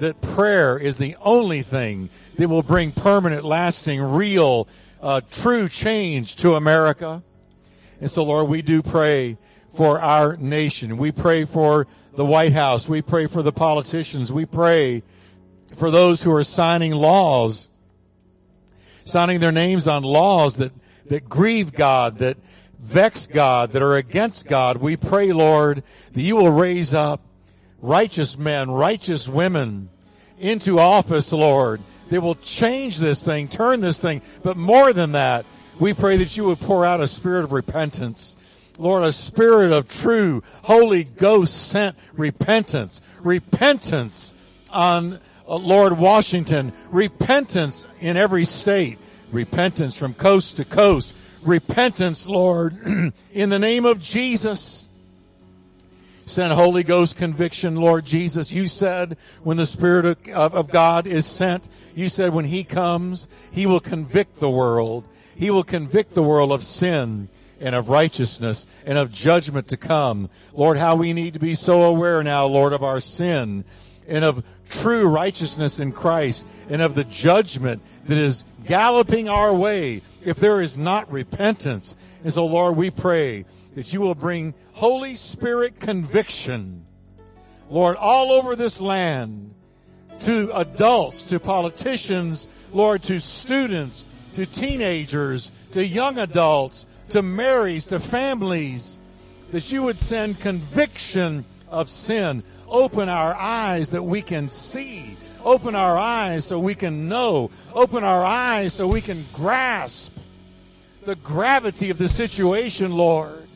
That 0.00 0.20
prayer 0.20 0.76
is 0.76 0.96
the 0.96 1.16
only 1.20 1.62
thing 1.62 2.10
that 2.36 2.48
will 2.48 2.64
bring 2.64 2.90
permanent, 2.90 3.44
lasting, 3.44 4.00
real, 4.00 4.66
uh, 5.00 5.20
true 5.30 5.68
change 5.68 6.34
to 6.36 6.54
America. 6.54 7.22
And 8.00 8.10
so, 8.10 8.24
Lord, 8.24 8.48
we 8.48 8.62
do 8.62 8.82
pray 8.82 9.38
for 9.72 10.00
our 10.00 10.36
nation. 10.36 10.96
We 10.96 11.12
pray 11.12 11.44
for 11.44 11.86
the 12.14 12.24
White 12.24 12.52
House. 12.52 12.88
We 12.88 13.02
pray 13.02 13.26
for 13.26 13.42
the 13.42 13.52
politicians. 13.52 14.32
We 14.32 14.46
pray 14.46 15.04
for 15.76 15.92
those 15.92 16.24
who 16.24 16.34
are 16.34 16.44
signing 16.44 16.92
laws, 16.92 17.68
signing 19.04 19.38
their 19.38 19.52
names 19.52 19.86
on 19.86 20.02
laws 20.02 20.56
that, 20.56 20.72
that 21.08 21.28
grieve 21.28 21.72
God, 21.72 22.18
that 22.18 22.36
vex 22.78 23.26
God, 23.26 23.72
that 23.72 23.82
are 23.82 23.96
against 23.96 24.46
God, 24.46 24.78
we 24.78 24.96
pray, 24.96 25.32
Lord, 25.32 25.82
that 26.12 26.22
you 26.22 26.36
will 26.36 26.50
raise 26.50 26.94
up 26.94 27.20
righteous 27.80 28.38
men, 28.38 28.70
righteous 28.70 29.28
women 29.28 29.88
into 30.38 30.78
office, 30.78 31.32
Lord. 31.32 31.82
They 32.10 32.18
will 32.18 32.36
change 32.36 32.98
this 32.98 33.22
thing, 33.22 33.48
turn 33.48 33.80
this 33.80 33.98
thing. 33.98 34.22
But 34.42 34.56
more 34.56 34.92
than 34.92 35.12
that, 35.12 35.44
we 35.78 35.92
pray 35.92 36.16
that 36.18 36.36
you 36.36 36.44
would 36.44 36.60
pour 36.60 36.84
out 36.84 37.00
a 37.00 37.06
spirit 37.06 37.44
of 37.44 37.52
repentance. 37.52 38.36
Lord, 38.78 39.02
a 39.02 39.12
spirit 39.12 39.72
of 39.72 39.88
true 39.88 40.42
Holy 40.62 41.04
Ghost 41.04 41.70
sent 41.70 41.96
repentance. 42.14 43.00
Repentance 43.20 44.34
on 44.70 45.20
uh, 45.48 45.56
Lord 45.56 45.98
Washington. 45.98 46.72
Repentance 46.90 47.84
in 48.00 48.16
every 48.16 48.44
state. 48.44 48.98
Repentance 49.30 49.96
from 49.96 50.14
coast 50.14 50.56
to 50.56 50.64
coast 50.64 51.14
repentance, 51.42 52.28
Lord, 52.28 52.76
in 53.32 53.50
the 53.50 53.58
name 53.58 53.84
of 53.84 54.00
Jesus. 54.00 54.86
Send 56.24 56.52
Holy 56.52 56.82
Ghost 56.82 57.16
conviction, 57.16 57.76
Lord 57.76 58.04
Jesus. 58.04 58.52
You 58.52 58.68
said 58.68 59.16
when 59.42 59.56
the 59.56 59.66
Spirit 59.66 60.28
of, 60.28 60.54
of, 60.54 60.70
God 60.70 61.06
is 61.06 61.24
sent, 61.24 61.68
you 61.94 62.10
said 62.10 62.34
when 62.34 62.44
He 62.44 62.64
comes, 62.64 63.28
He 63.50 63.64
will 63.64 63.80
convict 63.80 64.34
the 64.38 64.50
world. 64.50 65.04
He 65.36 65.50
will 65.50 65.62
convict 65.62 66.10
the 66.10 66.22
world 66.22 66.52
of 66.52 66.62
sin 66.62 67.28
and 67.60 67.74
of 67.74 67.88
righteousness 67.88 68.66
and 68.84 68.98
of 68.98 69.10
judgment 69.10 69.68
to 69.68 69.78
come. 69.78 70.28
Lord, 70.52 70.76
how 70.76 70.96
we 70.96 71.14
need 71.14 71.32
to 71.32 71.40
be 71.40 71.54
so 71.54 71.82
aware 71.82 72.22
now, 72.22 72.44
Lord, 72.44 72.74
of 72.74 72.82
our 72.82 73.00
sin 73.00 73.64
and 74.08 74.24
of 74.24 74.42
true 74.68 75.08
righteousness 75.08 75.78
in 75.78 75.92
Christ 75.92 76.46
and 76.68 76.82
of 76.82 76.94
the 76.94 77.04
judgment 77.04 77.82
that 78.06 78.18
is 78.18 78.44
galloping 78.64 79.28
our 79.28 79.54
way 79.54 80.02
if 80.22 80.38
there 80.38 80.60
is 80.60 80.76
not 80.76 81.10
repentance. 81.12 81.96
And 82.24 82.32
so, 82.32 82.46
Lord, 82.46 82.76
we 82.76 82.90
pray 82.90 83.44
that 83.74 83.92
you 83.92 84.00
will 84.00 84.14
bring 84.14 84.54
Holy 84.72 85.14
Spirit 85.14 85.78
conviction, 85.78 86.84
Lord, 87.70 87.96
all 87.96 88.32
over 88.32 88.56
this 88.56 88.80
land 88.80 89.54
to 90.20 90.50
adults, 90.56 91.24
to 91.24 91.38
politicians, 91.38 92.48
Lord, 92.72 93.02
to 93.04 93.20
students, 93.20 94.04
to 94.32 94.46
teenagers, 94.46 95.52
to 95.72 95.86
young 95.86 96.18
adults, 96.18 96.86
to 97.10 97.22
marrieds, 97.22 97.88
to 97.88 98.00
families, 98.00 99.00
that 99.52 99.70
you 99.72 99.82
would 99.82 99.98
send 99.98 100.40
conviction 100.40 101.44
of 101.70 101.88
sin. 101.88 102.42
Open 102.68 103.08
our 103.08 103.34
eyes 103.34 103.90
that 103.90 104.02
we 104.02 104.22
can 104.22 104.48
see 104.48 105.16
Open 105.44 105.74
our 105.74 105.96
eyes 105.96 106.44
so 106.44 106.58
we 106.58 106.74
can 106.74 107.08
know. 107.08 107.50
Open 107.72 108.04
our 108.04 108.24
eyes 108.24 108.74
so 108.74 108.88
we 108.88 109.00
can 109.00 109.24
grasp 109.32 110.16
the 111.04 111.16
gravity 111.16 111.90
of 111.90 111.98
the 111.98 112.08
situation, 112.08 112.92
Lord. 112.92 113.48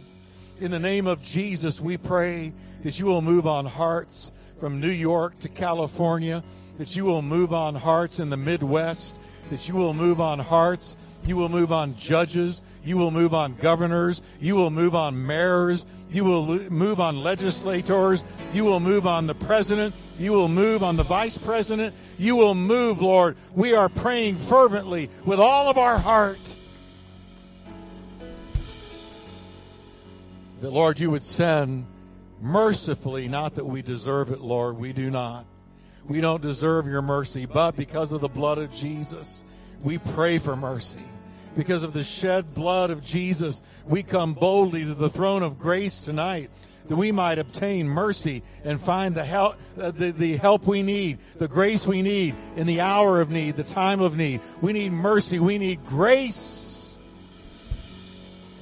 In 0.60 0.70
the 0.70 0.78
name 0.78 1.06
of 1.06 1.22
Jesus, 1.22 1.80
we 1.80 1.96
pray 1.96 2.52
that 2.84 2.98
you 3.00 3.06
will 3.06 3.20
move 3.20 3.46
on 3.46 3.66
hearts 3.66 4.30
from 4.60 4.80
New 4.80 4.90
York 4.90 5.38
to 5.40 5.48
California, 5.48 6.44
that 6.78 6.94
you 6.94 7.04
will 7.04 7.20
move 7.20 7.52
on 7.52 7.74
hearts 7.74 8.20
in 8.20 8.30
the 8.30 8.36
Midwest, 8.36 9.18
that 9.50 9.68
you 9.68 9.74
will 9.74 9.92
move 9.92 10.20
on 10.20 10.38
hearts 10.38 10.96
you 11.24 11.36
will 11.36 11.48
move 11.48 11.72
on 11.72 11.96
judges. 11.96 12.62
You 12.84 12.96
will 12.96 13.10
move 13.10 13.32
on 13.32 13.54
governors. 13.54 14.22
You 14.40 14.56
will 14.56 14.70
move 14.70 14.94
on 14.94 15.26
mayors. 15.26 15.86
You 16.10 16.24
will 16.24 16.70
move 16.70 17.00
on 17.00 17.22
legislators. 17.22 18.24
You 18.52 18.64
will 18.64 18.80
move 18.80 19.06
on 19.06 19.26
the 19.26 19.34
president. 19.34 19.94
You 20.18 20.32
will 20.32 20.48
move 20.48 20.82
on 20.82 20.96
the 20.96 21.04
vice 21.04 21.38
president. 21.38 21.94
You 22.18 22.36
will 22.36 22.54
move, 22.54 23.00
Lord. 23.00 23.36
We 23.54 23.74
are 23.74 23.88
praying 23.88 24.36
fervently 24.36 25.10
with 25.24 25.38
all 25.38 25.70
of 25.70 25.78
our 25.78 25.98
heart 25.98 26.56
that, 30.60 30.72
Lord, 30.72 31.00
you 31.00 31.10
would 31.10 31.24
send 31.24 31.86
mercifully, 32.40 33.28
not 33.28 33.54
that 33.54 33.64
we 33.64 33.82
deserve 33.82 34.30
it, 34.30 34.40
Lord. 34.40 34.76
We 34.76 34.92
do 34.92 35.10
not. 35.10 35.44
We 36.06 36.20
don't 36.20 36.42
deserve 36.42 36.86
your 36.86 37.02
mercy, 37.02 37.46
but 37.46 37.76
because 37.76 38.12
of 38.12 38.20
the 38.20 38.28
blood 38.28 38.58
of 38.58 38.72
Jesus, 38.72 39.44
we 39.82 39.98
pray 39.98 40.38
for 40.38 40.56
mercy. 40.56 41.00
Because 41.56 41.84
of 41.84 41.92
the 41.92 42.04
shed 42.04 42.54
blood 42.54 42.90
of 42.90 43.04
Jesus, 43.04 43.62
we 43.86 44.02
come 44.02 44.32
boldly 44.32 44.84
to 44.84 44.94
the 44.94 45.10
throne 45.10 45.42
of 45.42 45.58
grace 45.58 46.00
tonight 46.00 46.50
that 46.88 46.96
we 46.96 47.12
might 47.12 47.38
obtain 47.38 47.88
mercy 47.88 48.42
and 48.64 48.80
find 48.80 49.14
the 49.14 49.24
help, 49.24 49.56
uh, 49.78 49.90
the, 49.90 50.10
the 50.10 50.36
help 50.36 50.66
we 50.66 50.82
need, 50.82 51.18
the 51.36 51.48
grace 51.48 51.86
we 51.86 52.02
need 52.02 52.34
in 52.56 52.66
the 52.66 52.80
hour 52.80 53.20
of 53.20 53.30
need, 53.30 53.56
the 53.56 53.64
time 53.64 54.00
of 54.00 54.16
need. 54.16 54.40
We 54.60 54.72
need 54.72 54.92
mercy. 54.92 55.38
We 55.38 55.58
need 55.58 55.84
grace. 55.86 56.98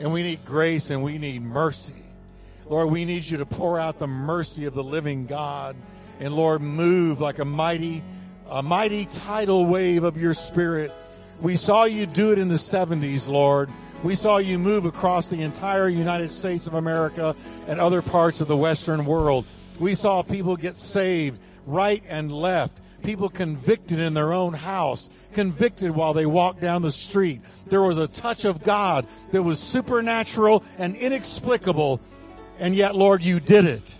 And 0.00 0.12
we 0.12 0.22
need 0.22 0.44
grace 0.44 0.90
and 0.90 1.02
we 1.02 1.18
need 1.18 1.42
mercy. 1.42 1.94
Lord, 2.68 2.90
we 2.90 3.04
need 3.04 3.24
you 3.24 3.38
to 3.38 3.46
pour 3.46 3.78
out 3.78 3.98
the 3.98 4.06
mercy 4.06 4.66
of 4.66 4.74
the 4.74 4.84
living 4.84 5.26
God. 5.26 5.76
And 6.20 6.34
Lord, 6.34 6.62
move 6.62 7.20
like 7.20 7.38
a 7.38 7.44
mighty, 7.44 8.02
a 8.48 8.62
mighty 8.62 9.06
tidal 9.06 9.66
wave 9.66 10.04
of 10.04 10.16
your 10.16 10.34
spirit. 10.34 10.92
We 11.40 11.56
saw 11.56 11.84
you 11.84 12.06
do 12.06 12.32
it 12.32 12.38
in 12.38 12.48
the 12.48 12.54
70s, 12.54 13.28
Lord. 13.28 13.70
We 14.02 14.14
saw 14.14 14.38
you 14.38 14.58
move 14.58 14.84
across 14.84 15.28
the 15.28 15.42
entire 15.42 15.88
United 15.88 16.30
States 16.30 16.66
of 16.66 16.74
America 16.74 17.36
and 17.66 17.80
other 17.80 18.02
parts 18.02 18.40
of 18.40 18.48
the 18.48 18.56
Western 18.56 19.04
world. 19.04 19.46
We 19.78 19.94
saw 19.94 20.22
people 20.22 20.56
get 20.56 20.76
saved 20.76 21.40
right 21.66 22.02
and 22.08 22.32
left. 22.32 22.80
People 23.02 23.30
convicted 23.30 23.98
in 23.98 24.12
their 24.12 24.32
own 24.32 24.52
house, 24.52 25.08
convicted 25.32 25.90
while 25.90 26.12
they 26.12 26.26
walked 26.26 26.60
down 26.60 26.82
the 26.82 26.92
street. 26.92 27.40
There 27.66 27.82
was 27.82 27.96
a 27.96 28.06
touch 28.06 28.44
of 28.44 28.62
God 28.62 29.06
that 29.30 29.42
was 29.42 29.58
supernatural 29.58 30.62
and 30.78 30.94
inexplicable 30.96 32.00
and 32.60 32.76
yet, 32.76 32.94
Lord, 32.94 33.24
you 33.24 33.40
did 33.40 33.64
it. 33.64 33.98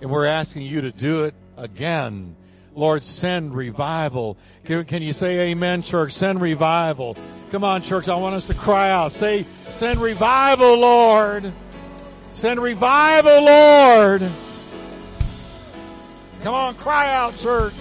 And 0.00 0.10
we're 0.10 0.24
asking 0.24 0.62
you 0.62 0.80
to 0.80 0.90
do 0.90 1.24
it 1.24 1.34
again. 1.58 2.34
Lord, 2.78 3.02
send 3.02 3.54
revival. 3.54 4.38
Can, 4.64 4.84
can, 4.84 5.02
you 5.02 5.12
say 5.12 5.50
amen, 5.50 5.82
church? 5.82 6.12
Send 6.12 6.40
revival. 6.40 7.16
Come 7.50 7.64
on, 7.64 7.82
church. 7.82 8.08
I 8.08 8.14
want 8.14 8.36
us 8.36 8.46
to 8.46 8.54
cry 8.54 8.90
out. 8.90 9.10
Say, 9.10 9.46
send 9.66 10.00
revival, 10.00 10.78
Lord. 10.78 11.52
Send 12.34 12.60
revival, 12.60 13.44
Lord. 13.44 14.30
Come 16.42 16.54
on, 16.54 16.74
cry 16.76 17.12
out, 17.12 17.36
church. 17.36 17.74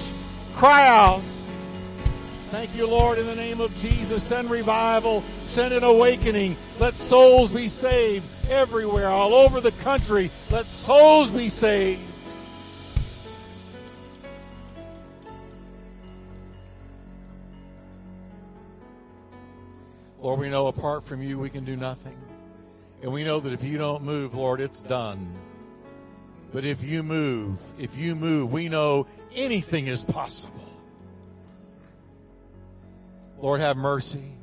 Cry 0.56 0.88
out. 0.88 1.22
Thank 2.50 2.76
you, 2.76 2.88
Lord, 2.88 3.20
in 3.20 3.28
the 3.28 3.36
name 3.36 3.62
of 3.62 3.76
Jesus. 3.78 4.24
Send 4.24 4.50
revival. 4.50 5.24
Send 5.46 5.76
an 5.76 5.84
awakening. 5.84 6.58
Let 6.80 6.96
souls 6.96 7.52
be 7.52 7.68
saved 7.68 8.26
everywhere, 8.50 9.10
all 9.10 9.36
over 9.36 9.62
the 9.62 9.74
country. 9.74 10.32
Let 10.50 10.66
souls 10.66 11.30
be 11.30 11.50
saved. 11.50 12.02
Lord, 20.28 20.42
we 20.42 20.50
know 20.50 20.68
apart 20.68 21.06
from 21.06 21.22
you 21.22 21.40
we 21.40 21.50
can 21.50 21.64
do 21.64 21.78
nothing. 21.78 22.18
And 23.02 23.14
we 23.14 23.24
know 23.24 23.40
that 23.40 23.54
if 23.54 23.64
you 23.64 23.78
don't 23.78 24.04
move, 24.04 24.36
Lord, 24.36 24.60
it's 24.60 24.84
done. 24.84 25.34
But 26.52 26.66
if 26.66 26.84
you 26.84 27.02
move, 27.02 27.60
if 27.80 27.98
you 27.98 28.14
move, 28.14 28.52
we 28.52 28.68
know 28.68 29.08
anything 29.34 29.88
is 29.88 30.04
possible. 30.04 30.70
Lord, 33.40 33.62
have 33.62 33.78
mercy 33.78 34.34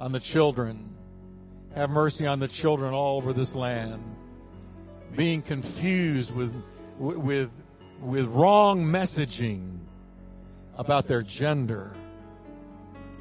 on 0.00 0.12
the 0.12 0.20
children 0.20 0.96
have 1.76 1.90
mercy 1.90 2.26
on 2.26 2.38
the 2.38 2.48
children 2.48 2.94
all 2.94 3.18
over 3.18 3.34
this 3.34 3.54
land, 3.54 4.02
being 5.14 5.42
confused 5.42 6.34
with, 6.34 6.54
with, 6.98 7.50
with 8.00 8.24
wrong 8.28 8.82
messaging 8.82 9.80
about 10.78 11.06
their 11.06 11.22
gender, 11.22 11.92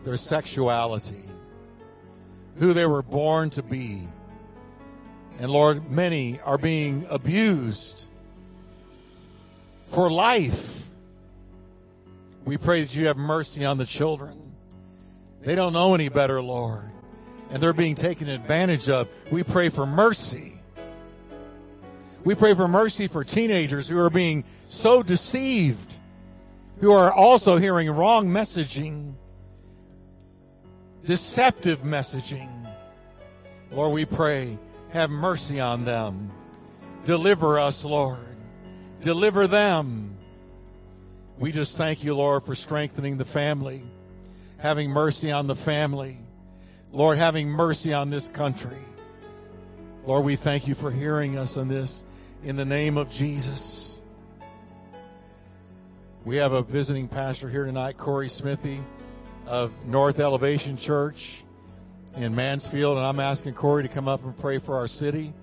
their 0.06 0.16
sexuality, 0.16 1.22
who 2.58 2.74
they 2.74 2.86
were 2.86 3.04
born 3.04 3.50
to 3.52 3.64
be. 3.64 4.08
And 5.40 5.52
Lord, 5.52 5.92
many 5.92 6.40
are 6.42 6.58
being 6.58 7.06
abused 7.10 8.08
for 9.88 10.10
life. 10.10 10.88
We 12.46 12.58
pray 12.58 12.82
that 12.82 12.96
you 12.96 13.08
have 13.08 13.18
mercy 13.18 13.66
on 13.66 13.78
the 13.78 13.86
children. 13.86 14.54
They 15.42 15.56
don't 15.56 15.74
know 15.74 15.94
any 15.94 16.10
better, 16.10 16.42
Lord 16.42 16.92
and 17.50 17.62
they're 17.62 17.74
being 17.74 17.96
taken 17.96 18.28
advantage 18.28 18.90
of. 18.90 19.08
We 19.32 19.44
pray 19.44 19.70
for 19.70 19.86
mercy. 19.86 20.54
We 22.24 22.36
pray 22.36 22.54
for 22.56 22.68
mercy 22.68 23.08
for 23.08 23.24
teenagers 23.24 23.88
who 23.88 24.00
are 24.00 24.10
being 24.10 24.44
so 24.66 25.04
deceived, 25.04 25.98
who 26.80 26.92
are 26.92 27.14
also 27.14 27.58
hearing 27.58 27.90
wrong 27.90 28.28
messaging, 28.28 29.14
deceptive 31.06 31.82
messaging. 31.82 32.50
Lord, 33.72 33.94
we 33.94 34.06
pray, 34.06 34.58
have 34.90 35.10
mercy 35.10 35.60
on 35.60 35.86
them. 35.86 36.32
Deliver 37.04 37.60
us, 37.60 37.86
Lord. 37.86 38.18
Deliver 39.02 39.48
them. 39.48 40.18
We 41.38 41.52
just 41.52 41.78
thank 41.78 42.04
you, 42.04 42.16
Lord, 42.16 42.44
for 42.44 42.56
strengthening 42.56 43.18
the 43.18 43.26
family, 43.26 43.84
having 44.58 44.90
mercy 44.90 45.32
on 45.32 45.48
the 45.48 45.56
family. 45.56 46.18
Lord, 46.92 47.18
having 47.18 47.50
mercy 47.50 47.94
on 47.94 48.10
this 48.10 48.30
country. 48.30 48.78
Lord, 50.06 50.26
we 50.26 50.36
thank 50.36 50.68
you 50.68 50.76
for 50.76 50.92
hearing 50.92 51.38
us 51.38 51.58
on 51.58 51.68
this 51.68 52.06
in 52.44 52.56
the 52.56 52.66
name 52.66 52.98
of 52.98 53.12
Jesus. 53.12 54.02
We 56.24 56.38
have 56.38 56.54
a 56.54 56.64
visiting 56.64 57.08
pastor 57.08 57.50
here 57.50 57.66
tonight, 57.66 57.98
Corey 57.98 58.30
Smithy 58.30 58.82
of 59.48 59.86
North 59.86 60.20
Elevation 60.20 60.78
Church 60.78 61.44
in 62.16 62.34
Mansfield, 62.36 62.98
and 62.98 63.06
I'm 63.06 63.20
asking 63.20 63.54
Corey 63.54 63.84
to 63.84 63.90
come 63.90 64.08
up 64.08 64.24
and 64.24 64.36
pray 64.38 64.58
for 64.58 64.76
our 64.78 64.88
city. 64.88 65.34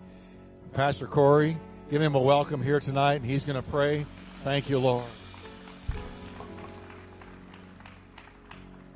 Pastor 0.73 1.07
Corey, 1.07 1.57
give 1.91 2.03
him 2.03 2.15
a 2.15 2.21
welcome 2.21 2.63
here 2.63 2.81
tonight, 2.81 3.17
and 3.17 3.27
he's 3.27 3.45
going 3.45 3.63
to 3.63 3.69
pray. 3.71 4.07
Thank 4.43 4.71
you, 4.71 4.79
Lord. 4.79 5.05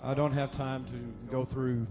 I 0.03 0.14
don't 0.14 0.33
have 0.33 0.53
time 0.53 0.85
to 0.87 1.31
go 1.31 1.45
through 1.45 1.87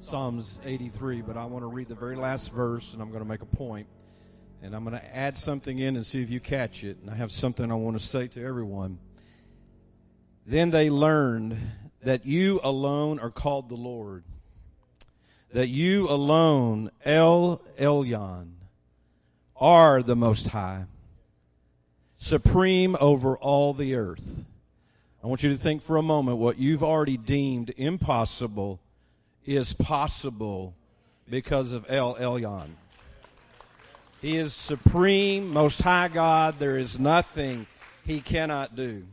Psalms 0.00 0.60
83, 0.64 1.22
but 1.22 1.36
I 1.36 1.44
want 1.44 1.62
to 1.62 1.68
read 1.68 1.88
the 1.88 1.94
very 1.94 2.16
last 2.16 2.50
verse 2.50 2.92
and 2.92 3.02
I'm 3.02 3.10
going 3.10 3.22
to 3.22 3.28
make 3.28 3.42
a 3.42 3.46
point. 3.46 3.86
And 4.62 4.74
I'm 4.74 4.84
going 4.84 4.98
to 4.98 5.16
add 5.16 5.36
something 5.36 5.78
in 5.78 5.96
and 5.96 6.06
see 6.06 6.22
if 6.22 6.30
you 6.30 6.40
catch 6.40 6.82
it. 6.82 6.98
And 7.00 7.10
I 7.10 7.14
have 7.14 7.30
something 7.30 7.70
I 7.70 7.74
want 7.74 7.98
to 7.98 8.04
say 8.04 8.26
to 8.28 8.44
everyone. 8.44 8.98
Then 10.46 10.70
they 10.70 10.88
learned 10.88 11.58
that 12.02 12.26
you 12.26 12.60
alone 12.62 13.18
are 13.20 13.30
called 13.30 13.68
the 13.68 13.76
Lord, 13.76 14.24
that 15.52 15.68
you 15.68 16.08
alone, 16.08 16.90
El 17.04 17.62
Elyon, 17.78 18.52
are 19.56 20.02
the 20.02 20.16
Most 20.16 20.48
High, 20.48 20.86
supreme 22.16 22.96
over 23.00 23.36
all 23.36 23.72
the 23.72 23.94
earth. 23.94 24.44
I 25.22 25.28
want 25.28 25.42
you 25.44 25.50
to 25.50 25.58
think 25.58 25.82
for 25.82 25.96
a 25.96 26.02
moment 26.02 26.38
what 26.38 26.58
you've 26.58 26.82
already 26.82 27.16
deemed 27.16 27.72
impossible 27.76 28.80
is 29.46 29.72
possible 29.72 30.74
because 31.30 31.70
of 31.70 31.86
El 31.88 32.16
Elyon. 32.16 32.70
He 34.20 34.36
is 34.36 34.54
supreme, 34.54 35.48
most 35.48 35.82
high 35.82 36.08
God. 36.08 36.58
There 36.58 36.78
is 36.78 36.98
nothing 36.98 37.66
he 38.04 38.20
cannot 38.20 38.76
do. 38.76 39.04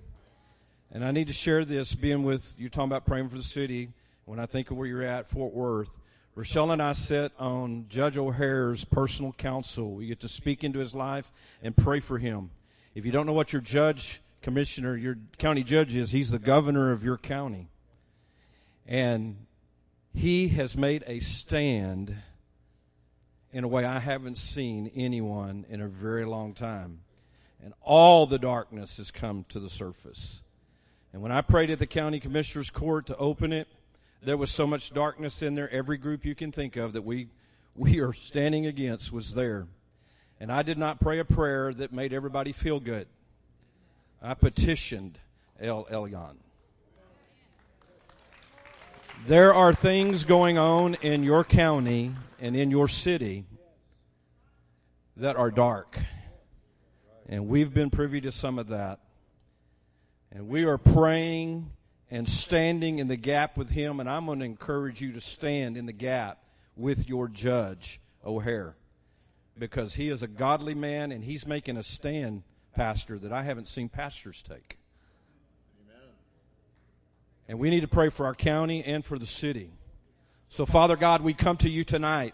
And 0.92 1.06
I 1.06 1.12
need 1.12 1.28
to 1.28 1.34
share 1.34 1.66
this, 1.66 1.94
being 1.94 2.24
with 2.24 2.54
you 2.58 2.68
talking 2.68 2.90
about 2.90 3.06
praying 3.06 3.30
for 3.30 3.38
the 3.38 3.44
city. 3.44 3.90
When 4.26 4.40
I 4.40 4.46
think 4.46 4.72
of 4.72 4.78
where 4.78 4.88
you're 4.88 5.04
at, 5.04 5.28
Fort 5.28 5.54
Worth, 5.54 5.98
Rochelle 6.36 6.72
and 6.72 6.82
I 6.82 6.94
sit 6.94 7.32
on 7.38 7.86
Judge 7.90 8.18
O'Hare's 8.18 8.86
personal 8.86 9.34
counsel. 9.34 9.92
We 9.92 10.08
get 10.08 10.20
to 10.22 10.28
speak 10.28 10.64
into 10.64 10.80
his 10.80 10.96
life 10.96 11.32
and 11.62 11.76
pray 11.76 12.00
for 12.00 12.18
him. 12.18 12.52
If 12.96 13.06
you 13.06 13.12
don't 13.12 13.26
know 13.26 13.34
what 13.34 13.54
your 13.54 13.62
judge, 13.62 14.22
commissioner, 14.42 14.96
your 14.96 15.18
county 15.38 15.64
judge 15.64 15.96
is, 15.96 16.12
he's 16.12 16.32
the 16.32 16.40
governor 16.40 16.92
of 16.92 17.04
your 17.04 17.18
county. 17.18 17.70
And 18.88 19.46
he 20.14 20.48
has 20.50 20.76
made 20.76 21.04
a 21.06 21.20
stand 21.20 22.16
in 23.52 23.64
a 23.64 23.68
way 23.68 23.86
I 23.86 24.00
haven't 24.00 24.38
seen 24.38 24.92
anyone 24.96 25.66
in 25.70 25.82
a 25.82 25.88
very 25.88 26.26
long 26.26 26.54
time. 26.54 27.02
And 27.64 27.74
all 27.82 28.26
the 28.26 28.40
darkness 28.40 28.98
has 28.98 29.12
come 29.12 29.46
to 29.50 29.60
the 29.60 29.70
surface. 29.70 30.44
And 31.14 31.22
when 31.22 31.32
I 31.32 31.42
prayed 31.42 31.70
at 31.72 31.80
the 31.80 31.88
county 31.88 32.20
commissioner's 32.20 32.70
court 32.70 33.08
to 33.08 33.18
open 33.18 33.52
it, 33.52 33.68
there 34.22 34.38
was 34.38 34.52
so 34.52 34.68
much 34.68 34.94
darkness 34.94 35.42
in 35.42 35.56
there. 35.56 35.70
Every 35.70 35.98
group 35.98 36.26
you 36.26 36.36
can 36.36 36.52
think 36.52 36.76
of 36.76 36.94
that 36.94 37.04
we, 37.04 37.28
we 37.76 38.00
are 38.00 38.14
standing 38.14 38.66
against 38.66 39.12
was 39.12 39.34
there. 39.34 39.68
And 40.40 40.52
I 40.52 40.62
did 40.62 40.78
not 40.78 41.00
pray 41.00 41.20
a 41.20 41.26
prayer 41.26 41.74
that 41.74 41.92
made 41.92 42.14
everybody 42.14 42.52
feel 42.52 42.80
good. 42.80 43.08
I 44.22 44.34
petitioned 44.34 45.18
El 45.60 45.86
Elyon. 45.86 46.36
There 49.26 49.54
are 49.54 49.74
things 49.74 50.24
going 50.24 50.58
on 50.58 50.96
in 50.96 51.24
your 51.24 51.44
county 51.44 52.14
and 52.40 52.56
in 52.56 52.72
your 52.72 52.88
city 52.88 53.46
that 55.18 55.36
are 55.36 55.52
dark. 55.52 56.00
And 57.28 57.48
we've 57.48 57.74
been 57.74 57.90
privy 57.90 58.22
to 58.22 58.32
some 58.32 58.58
of 58.58 58.70
that. 58.70 59.00
And 60.32 60.48
we 60.48 60.66
are 60.66 60.78
praying 60.78 61.72
and 62.12 62.28
standing 62.28 63.00
in 63.00 63.08
the 63.08 63.16
gap 63.16 63.58
with 63.58 63.72
him. 63.72 64.00
And 64.00 64.10
I'm 64.10 64.26
going 64.26 64.40
to 64.40 64.46
encourage 64.46 65.02
you 65.02 65.12
to 65.14 65.22
stand 65.22 65.78
in 65.78 65.86
the 65.86 65.94
gap 65.94 66.40
with 66.76 67.08
your 67.10 67.28
judge, 67.28 68.00
O'Hare, 68.26 68.76
because 69.58 69.96
he 69.96 70.10
is 70.10 70.24
a 70.24 70.28
godly 70.28 70.74
man 70.74 71.12
and 71.12 71.24
he's 71.24 71.46
making 71.46 71.78
a 71.78 71.84
stand, 71.84 72.44
Pastor, 72.76 73.18
that 73.20 73.34
I 73.34 73.44
haven't 73.44 73.68
seen 73.68 73.90
pastors 73.90 74.42
take. 74.42 74.78
Amen. 75.84 76.10
And 77.48 77.60
we 77.60 77.70
need 77.70 77.82
to 77.82 77.88
pray 77.88 78.10
for 78.10 78.26
our 78.26 78.36
county 78.36 78.84
and 78.84 79.04
for 79.04 79.20
the 79.20 79.26
city. 79.26 79.72
So, 80.48 80.66
Father 80.66 80.96
God, 80.96 81.22
we 81.22 81.34
come 81.34 81.58
to 81.58 81.70
you 81.70 81.84
tonight 81.84 82.34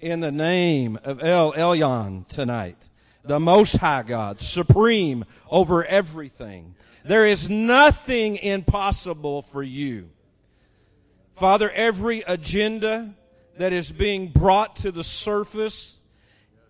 in 0.00 0.20
the 0.20 0.32
name 0.32 0.98
of 1.04 1.22
El 1.22 1.52
Elyon 1.52 2.26
tonight, 2.28 2.88
the 3.26 3.40
Most 3.40 3.76
High 3.76 4.02
God, 4.02 4.40
supreme 4.40 5.24
over 5.50 5.84
everything. 5.84 6.74
There 7.04 7.26
is 7.26 7.48
nothing 7.48 8.36
impossible 8.36 9.42
for 9.42 9.62
you. 9.62 10.10
Father, 11.34 11.70
every 11.70 12.22
agenda 12.22 13.14
that 13.58 13.72
is 13.72 13.92
being 13.92 14.28
brought 14.28 14.76
to 14.76 14.90
the 14.90 15.04
surface 15.04 16.00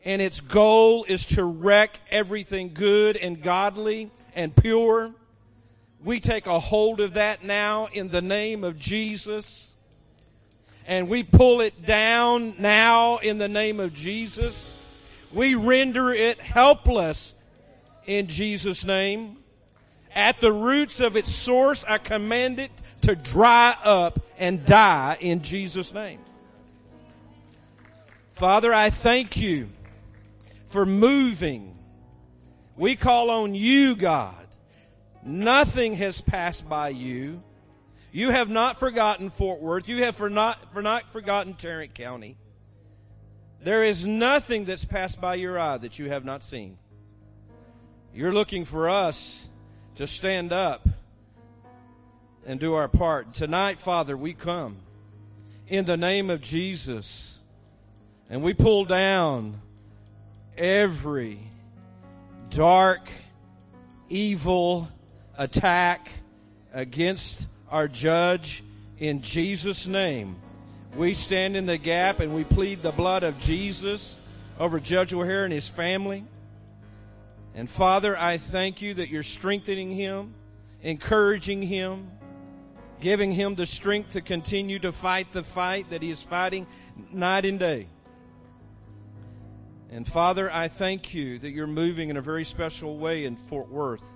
and 0.05 0.23
its 0.23 0.41
goal 0.41 1.05
is 1.05 1.27
to 1.27 1.45
wreck 1.45 1.99
everything 2.11 2.73
good 2.75 3.17
and 3.17 3.43
godly 3.43 4.11
and 4.35 4.55
pure. 4.55 5.13
We 6.05 6.21
take 6.21 6.47
a 6.47 6.61
hold 6.61 7.01
of 7.01 7.15
that 7.15 7.43
now 7.43 7.89
in 7.93 8.09
the 8.09 8.23
name 8.23 8.63
of 8.63 8.79
Jesus. 8.79 9.75
And 10.87 11.09
we 11.09 11.25
pull 11.25 11.61
it 11.61 11.85
down 11.85 12.55
now 12.61 13.17
in 13.17 13.39
the 13.39 13.49
name 13.49 13.81
of 13.81 13.93
Jesus. 13.93 14.73
We 15.33 15.55
render 15.55 16.13
it 16.13 16.41
helpless 16.41 17.35
in 18.07 18.27
Jesus' 18.27 18.85
name. 18.85 19.39
At 20.15 20.41
the 20.41 20.53
roots 20.53 21.01
of 21.01 21.17
its 21.17 21.31
source, 21.31 21.85
I 21.85 21.99
command 21.99 22.59
it 22.59 22.71
to 23.03 23.15
dry 23.15 23.77
up 23.85 24.19
and 24.39 24.65
die 24.65 25.19
in 25.21 25.43
Jesus' 25.43 25.93
name. 25.93 26.21
Father, 28.33 28.73
I 28.73 28.91
thank 28.91 29.37
you 29.37 29.69
for 30.67 30.87
moving. 30.87 31.77
We 32.77 32.97
call 32.97 33.31
on 33.31 33.55
you, 33.55 33.97
God. 33.97 34.47
Nothing 35.23 35.95
has 35.95 36.21
passed 36.21 36.69
by 36.69 36.91
you. 36.91 37.43
You 38.13 38.31
have 38.31 38.49
not 38.49 38.79
forgotten 38.79 39.29
Fort 39.29 39.61
Worth. 39.61 39.89
You 39.89 40.05
have 40.05 40.17
for 40.17 40.31
not, 40.31 40.73
for 40.73 40.83
not 40.83 41.09
forgotten 41.09 41.55
Tarrant 41.55 41.95
County. 41.95 42.37
There 43.67 43.83
is 43.83 44.07
nothing 44.07 44.65
that's 44.65 44.85
passed 44.85 45.21
by 45.21 45.35
your 45.35 45.59
eye 45.59 45.77
that 45.79 45.99
you 45.99 46.09
have 46.09 46.25
not 46.25 46.45
seen. 46.45 46.79
You're 48.15 48.33
looking 48.33 48.65
for 48.65 48.89
us 48.89 49.49
to 49.97 50.07
stand 50.07 50.53
up 50.53 50.89
and 52.47 52.61
do 52.61 52.75
our 52.75 52.87
part. 52.87 53.35
Tonight, 53.35 53.81
Father, 53.81 54.17
we 54.17 54.35
come 54.35 54.77
in 55.67 55.85
the 55.85 55.97
name 55.97 56.31
of 56.31 56.43
Jesus 56.43 57.43
and 58.31 58.41
we 58.41 58.55
pull 58.55 58.85
down 58.85 59.61
every 60.57 61.41
dark, 62.51 63.09
evil, 64.09 64.89
attack 65.37 66.09
against 66.73 67.49
our 67.69 67.89
judge 67.89 68.63
in 68.97 69.23
Jesus' 69.23 69.89
name. 69.89 70.37
We 70.97 71.13
stand 71.13 71.59
in 71.59 71.67
the 71.67 71.77
gap 71.77 72.21
and 72.21 72.35
we 72.35 72.43
plead 72.45 72.83
the 72.83 72.91
blood 72.91 73.23
of 73.23 73.39
Jesus 73.39 74.17
over 74.59 74.81
Judge 74.81 75.13
O'Hare 75.13 75.45
and 75.45 75.53
his 75.53 75.69
family. 75.69 76.25
And 77.55 77.69
Father, 77.69 78.19
I 78.19 78.39
thank 78.39 78.81
you 78.81 78.95
that 78.95 79.11
you're 79.11 79.23
strengthening 79.23 79.91
him, 79.91 80.33
encouraging 80.81 81.61
him, 81.61 82.11
giving 82.99 83.31
him 83.31 83.57
the 83.57 83.67
strength 83.67 84.13
to 84.13 84.23
continue 84.23 84.79
to 84.79 84.91
fight 84.91 85.33
the 85.33 85.43
fight 85.43 85.91
that 85.91 86.01
he 86.01 86.09
is 86.09 86.23
fighting 86.23 86.67
night 87.13 87.45
and 87.45 87.59
day. 87.61 87.89
And 89.91 90.09
Father, 90.09 90.51
I 90.51 90.69
thank 90.69 91.13
you 91.13 91.39
that 91.41 91.51
you're 91.51 91.67
moving 91.67 92.09
in 92.09 92.17
a 92.17 92.23
very 92.23 92.45
special 92.45 92.97
way 92.97 93.27
in 93.27 93.37
Fort 93.37 93.69
Worth. 93.69 94.11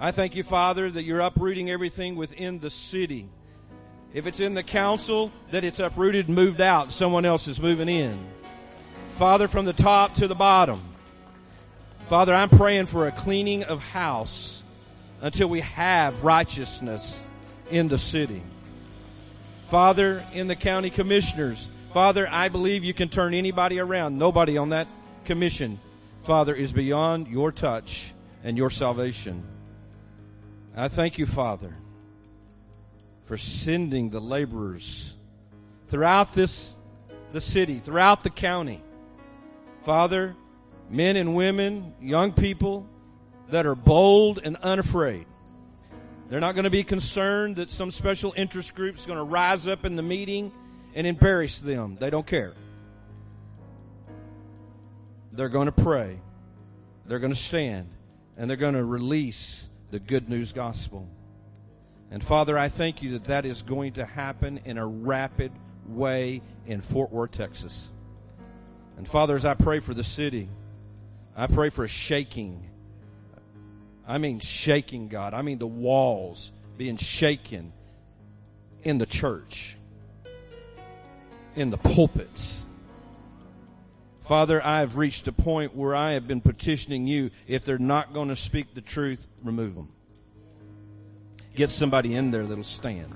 I 0.00 0.12
thank 0.12 0.34
you, 0.34 0.44
Father, 0.44 0.90
that 0.90 1.04
you're 1.04 1.20
uprooting 1.20 1.68
everything 1.68 2.16
within 2.16 2.58
the 2.58 2.70
city. 2.70 3.28
If 4.14 4.28
it's 4.28 4.38
in 4.38 4.54
the 4.54 4.62
council, 4.62 5.32
that 5.50 5.64
it's 5.64 5.80
uprooted 5.80 6.28
and 6.28 6.36
moved 6.36 6.60
out. 6.60 6.92
Someone 6.92 7.24
else 7.24 7.48
is 7.48 7.60
moving 7.60 7.88
in. 7.88 8.18
Father, 9.14 9.48
from 9.48 9.64
the 9.64 9.72
top 9.72 10.14
to 10.14 10.28
the 10.28 10.36
bottom. 10.36 10.80
Father, 12.06 12.32
I'm 12.32 12.48
praying 12.48 12.86
for 12.86 13.08
a 13.08 13.12
cleaning 13.12 13.64
of 13.64 13.82
house 13.82 14.64
until 15.20 15.48
we 15.48 15.60
have 15.60 16.22
righteousness 16.22 17.24
in 17.70 17.88
the 17.88 17.98
city. 17.98 18.42
Father, 19.66 20.24
in 20.32 20.46
the 20.46 20.56
county 20.56 20.90
commissioners, 20.90 21.68
Father, 21.92 22.28
I 22.30 22.48
believe 22.48 22.84
you 22.84 22.94
can 22.94 23.08
turn 23.08 23.34
anybody 23.34 23.80
around. 23.80 24.18
Nobody 24.18 24.58
on 24.58 24.68
that 24.68 24.86
commission, 25.24 25.80
Father, 26.22 26.54
is 26.54 26.72
beyond 26.72 27.26
your 27.28 27.50
touch 27.50 28.12
and 28.44 28.56
your 28.56 28.70
salvation. 28.70 29.42
I 30.76 30.88
thank 30.88 31.18
you, 31.18 31.26
Father, 31.26 31.74
for 33.24 33.36
sending 33.36 34.10
the 34.10 34.20
laborers 34.20 35.16
throughout 35.88 36.34
this 36.34 36.78
the 37.32 37.40
city, 37.40 37.80
throughout 37.80 38.22
the 38.22 38.30
county. 38.30 38.80
Father, 39.82 40.36
men 40.88 41.16
and 41.16 41.34
women, 41.34 41.94
young 42.00 42.32
people 42.32 42.88
that 43.48 43.66
are 43.66 43.74
bold 43.74 44.40
and 44.42 44.56
unafraid. 44.58 45.26
They're 46.28 46.40
not 46.40 46.54
going 46.54 46.64
to 46.64 46.70
be 46.70 46.84
concerned 46.84 47.56
that 47.56 47.70
some 47.70 47.90
special 47.90 48.32
interest 48.36 48.74
group 48.74 48.96
is 48.96 49.04
going 49.04 49.18
to 49.18 49.24
rise 49.24 49.68
up 49.68 49.84
in 49.84 49.96
the 49.96 50.02
meeting 50.02 50.52
and 50.94 51.06
embarrass 51.06 51.60
them. 51.60 51.96
They 52.00 52.08
don't 52.08 52.26
care. 52.26 52.54
They're 55.32 55.48
going 55.48 55.66
to 55.66 55.72
pray. 55.72 56.18
They're 57.06 57.18
going 57.18 57.32
to 57.32 57.38
stand 57.38 57.90
and 58.36 58.48
they're 58.48 58.56
going 58.56 58.74
to 58.74 58.84
release 58.84 59.68
the 59.90 59.98
good 59.98 60.28
news 60.28 60.52
gospel. 60.52 61.08
And 62.14 62.22
Father, 62.22 62.56
I 62.56 62.68
thank 62.68 63.02
you 63.02 63.10
that 63.14 63.24
that 63.24 63.44
is 63.44 63.62
going 63.62 63.94
to 63.94 64.04
happen 64.04 64.60
in 64.64 64.78
a 64.78 64.86
rapid 64.86 65.50
way 65.88 66.42
in 66.64 66.80
Fort 66.80 67.10
Worth, 67.10 67.32
Texas. 67.32 67.90
And 68.96 69.08
Father, 69.08 69.34
as 69.34 69.44
I 69.44 69.54
pray 69.54 69.80
for 69.80 69.94
the 69.94 70.04
city, 70.04 70.48
I 71.36 71.48
pray 71.48 71.70
for 71.70 71.82
a 71.82 71.88
shaking. 71.88 72.70
I 74.06 74.18
mean, 74.18 74.38
shaking, 74.38 75.08
God. 75.08 75.34
I 75.34 75.42
mean, 75.42 75.58
the 75.58 75.66
walls 75.66 76.52
being 76.78 76.98
shaken 76.98 77.72
in 78.84 78.98
the 78.98 79.06
church, 79.06 79.76
in 81.56 81.70
the 81.70 81.78
pulpits. 81.78 82.64
Father, 84.20 84.64
I 84.64 84.78
have 84.78 84.96
reached 84.96 85.26
a 85.26 85.32
point 85.32 85.74
where 85.74 85.96
I 85.96 86.12
have 86.12 86.28
been 86.28 86.42
petitioning 86.42 87.08
you. 87.08 87.32
If 87.48 87.64
they're 87.64 87.76
not 87.76 88.14
going 88.14 88.28
to 88.28 88.36
speak 88.36 88.72
the 88.72 88.82
truth, 88.82 89.26
remove 89.42 89.74
them. 89.74 89.88
Get 91.54 91.70
somebody 91.70 92.14
in 92.14 92.30
there 92.30 92.44
that'll 92.44 92.64
stand. 92.64 93.14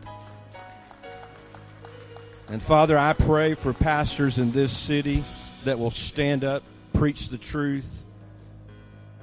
And 2.48 2.62
Father, 2.62 2.96
I 2.96 3.12
pray 3.12 3.55
for 3.55 3.72
pastors 3.72 4.38
in 4.38 4.53
this 4.53 4.72
city 4.72 5.24
that 5.64 5.79
will 5.79 5.90
stand 5.90 6.44
up, 6.44 6.62
preach 6.92 7.29
the 7.29 7.38
truth 7.38 8.07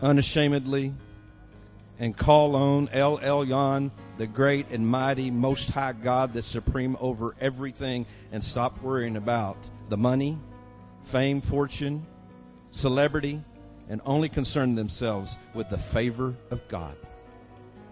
unashamedly, 0.01 0.93
and 1.97 2.15
call 2.15 2.56
on 2.56 2.89
El 2.89 3.17
Elyon, 3.19 3.89
the 4.17 4.28
great 4.28 4.67
and 4.69 4.86
mighty, 4.86 5.32
most 5.32 5.71
high 5.71 5.93
God 5.93 6.34
that's 6.34 6.45
supreme 6.45 6.97
over 6.99 7.36
everything, 7.39 8.06
and 8.34 8.43
stop 8.43 8.82
worrying 8.82 9.15
about 9.15 9.69
the 9.89 9.97
money 9.97 10.38
fame, 11.04 11.39
fortune, 11.39 12.06
celebrity, 12.71 13.39
and 13.88 14.01
only 14.06 14.28
concern 14.28 14.73
themselves 14.73 15.38
with 15.54 15.69
the 15.69 15.78
favor 15.78 16.36
of 16.49 16.67
God 16.67 16.97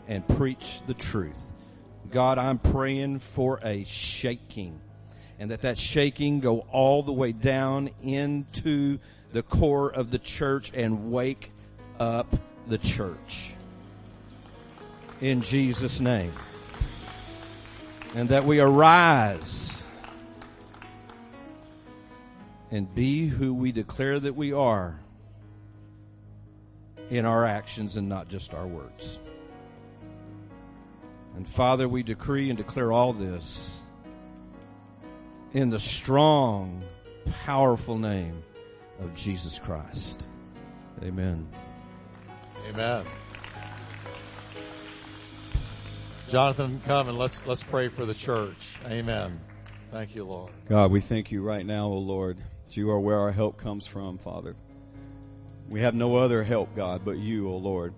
and 0.07 0.27
preach 0.27 0.81
the 0.87 0.93
truth. 0.93 1.53
God, 2.11 2.37
I'm 2.37 2.59
praying 2.59 3.19
for 3.19 3.59
a 3.63 3.83
shaking 3.83 4.79
and 5.39 5.51
that 5.51 5.61
that 5.61 5.77
shaking 5.77 6.39
go 6.39 6.59
all 6.71 7.03
the 7.03 7.11
way 7.11 7.31
down 7.31 7.89
into 8.01 8.99
the 9.33 9.43
core 9.43 9.91
of 9.91 10.11
the 10.11 10.19
church 10.19 10.71
and 10.73 11.11
wake 11.11 11.51
up 11.99 12.33
the 12.67 12.77
church. 12.77 13.53
In 15.21 15.41
Jesus' 15.41 15.99
name. 15.99 16.33
And 18.15 18.29
that 18.29 18.45
we 18.45 18.59
arise 18.59 19.85
and 22.69 22.93
be 22.95 23.27
who 23.27 23.53
we 23.53 23.71
declare 23.71 24.19
that 24.19 24.35
we 24.35 24.53
are 24.53 24.99
in 27.09 27.25
our 27.25 27.43
actions 27.43 27.97
and 27.97 28.07
not 28.07 28.29
just 28.29 28.53
our 28.53 28.67
words. 28.67 29.19
And 31.43 31.51
Father, 31.51 31.89
we 31.89 32.03
decree 32.03 32.49
and 32.49 32.57
declare 32.57 32.93
all 32.93 33.11
this 33.11 33.83
in 35.51 35.69
the 35.69 35.79
strong, 35.79 36.81
powerful 37.43 37.97
name 37.97 38.41
of 39.01 39.13
Jesus 39.13 39.59
Christ. 39.59 40.25
Amen. 41.01 41.45
Amen. 42.69 43.03
Jonathan, 46.29 46.79
come 46.85 47.09
and 47.09 47.17
let's 47.17 47.45
let's 47.45 47.61
pray 47.61 47.89
for 47.89 48.05
the 48.05 48.13
church. 48.13 48.79
Amen. 48.85 49.37
Thank 49.91 50.15
you, 50.15 50.23
Lord. 50.23 50.53
God, 50.69 50.91
we 50.91 51.01
thank 51.01 51.29
you 51.29 51.41
right 51.41 51.65
now, 51.65 51.87
O 51.87 51.97
Lord, 51.97 52.37
that 52.67 52.77
you 52.77 52.89
are 52.89 53.01
where 53.01 53.19
our 53.19 53.33
help 53.33 53.57
comes 53.57 53.85
from, 53.85 54.17
Father. 54.17 54.55
We 55.67 55.81
have 55.81 55.93
no 55.93 56.15
other 56.15 56.41
help, 56.41 56.73
God, 56.73 57.01
but 57.03 57.17
you, 57.17 57.49
O 57.49 57.57
Lord. 57.57 57.93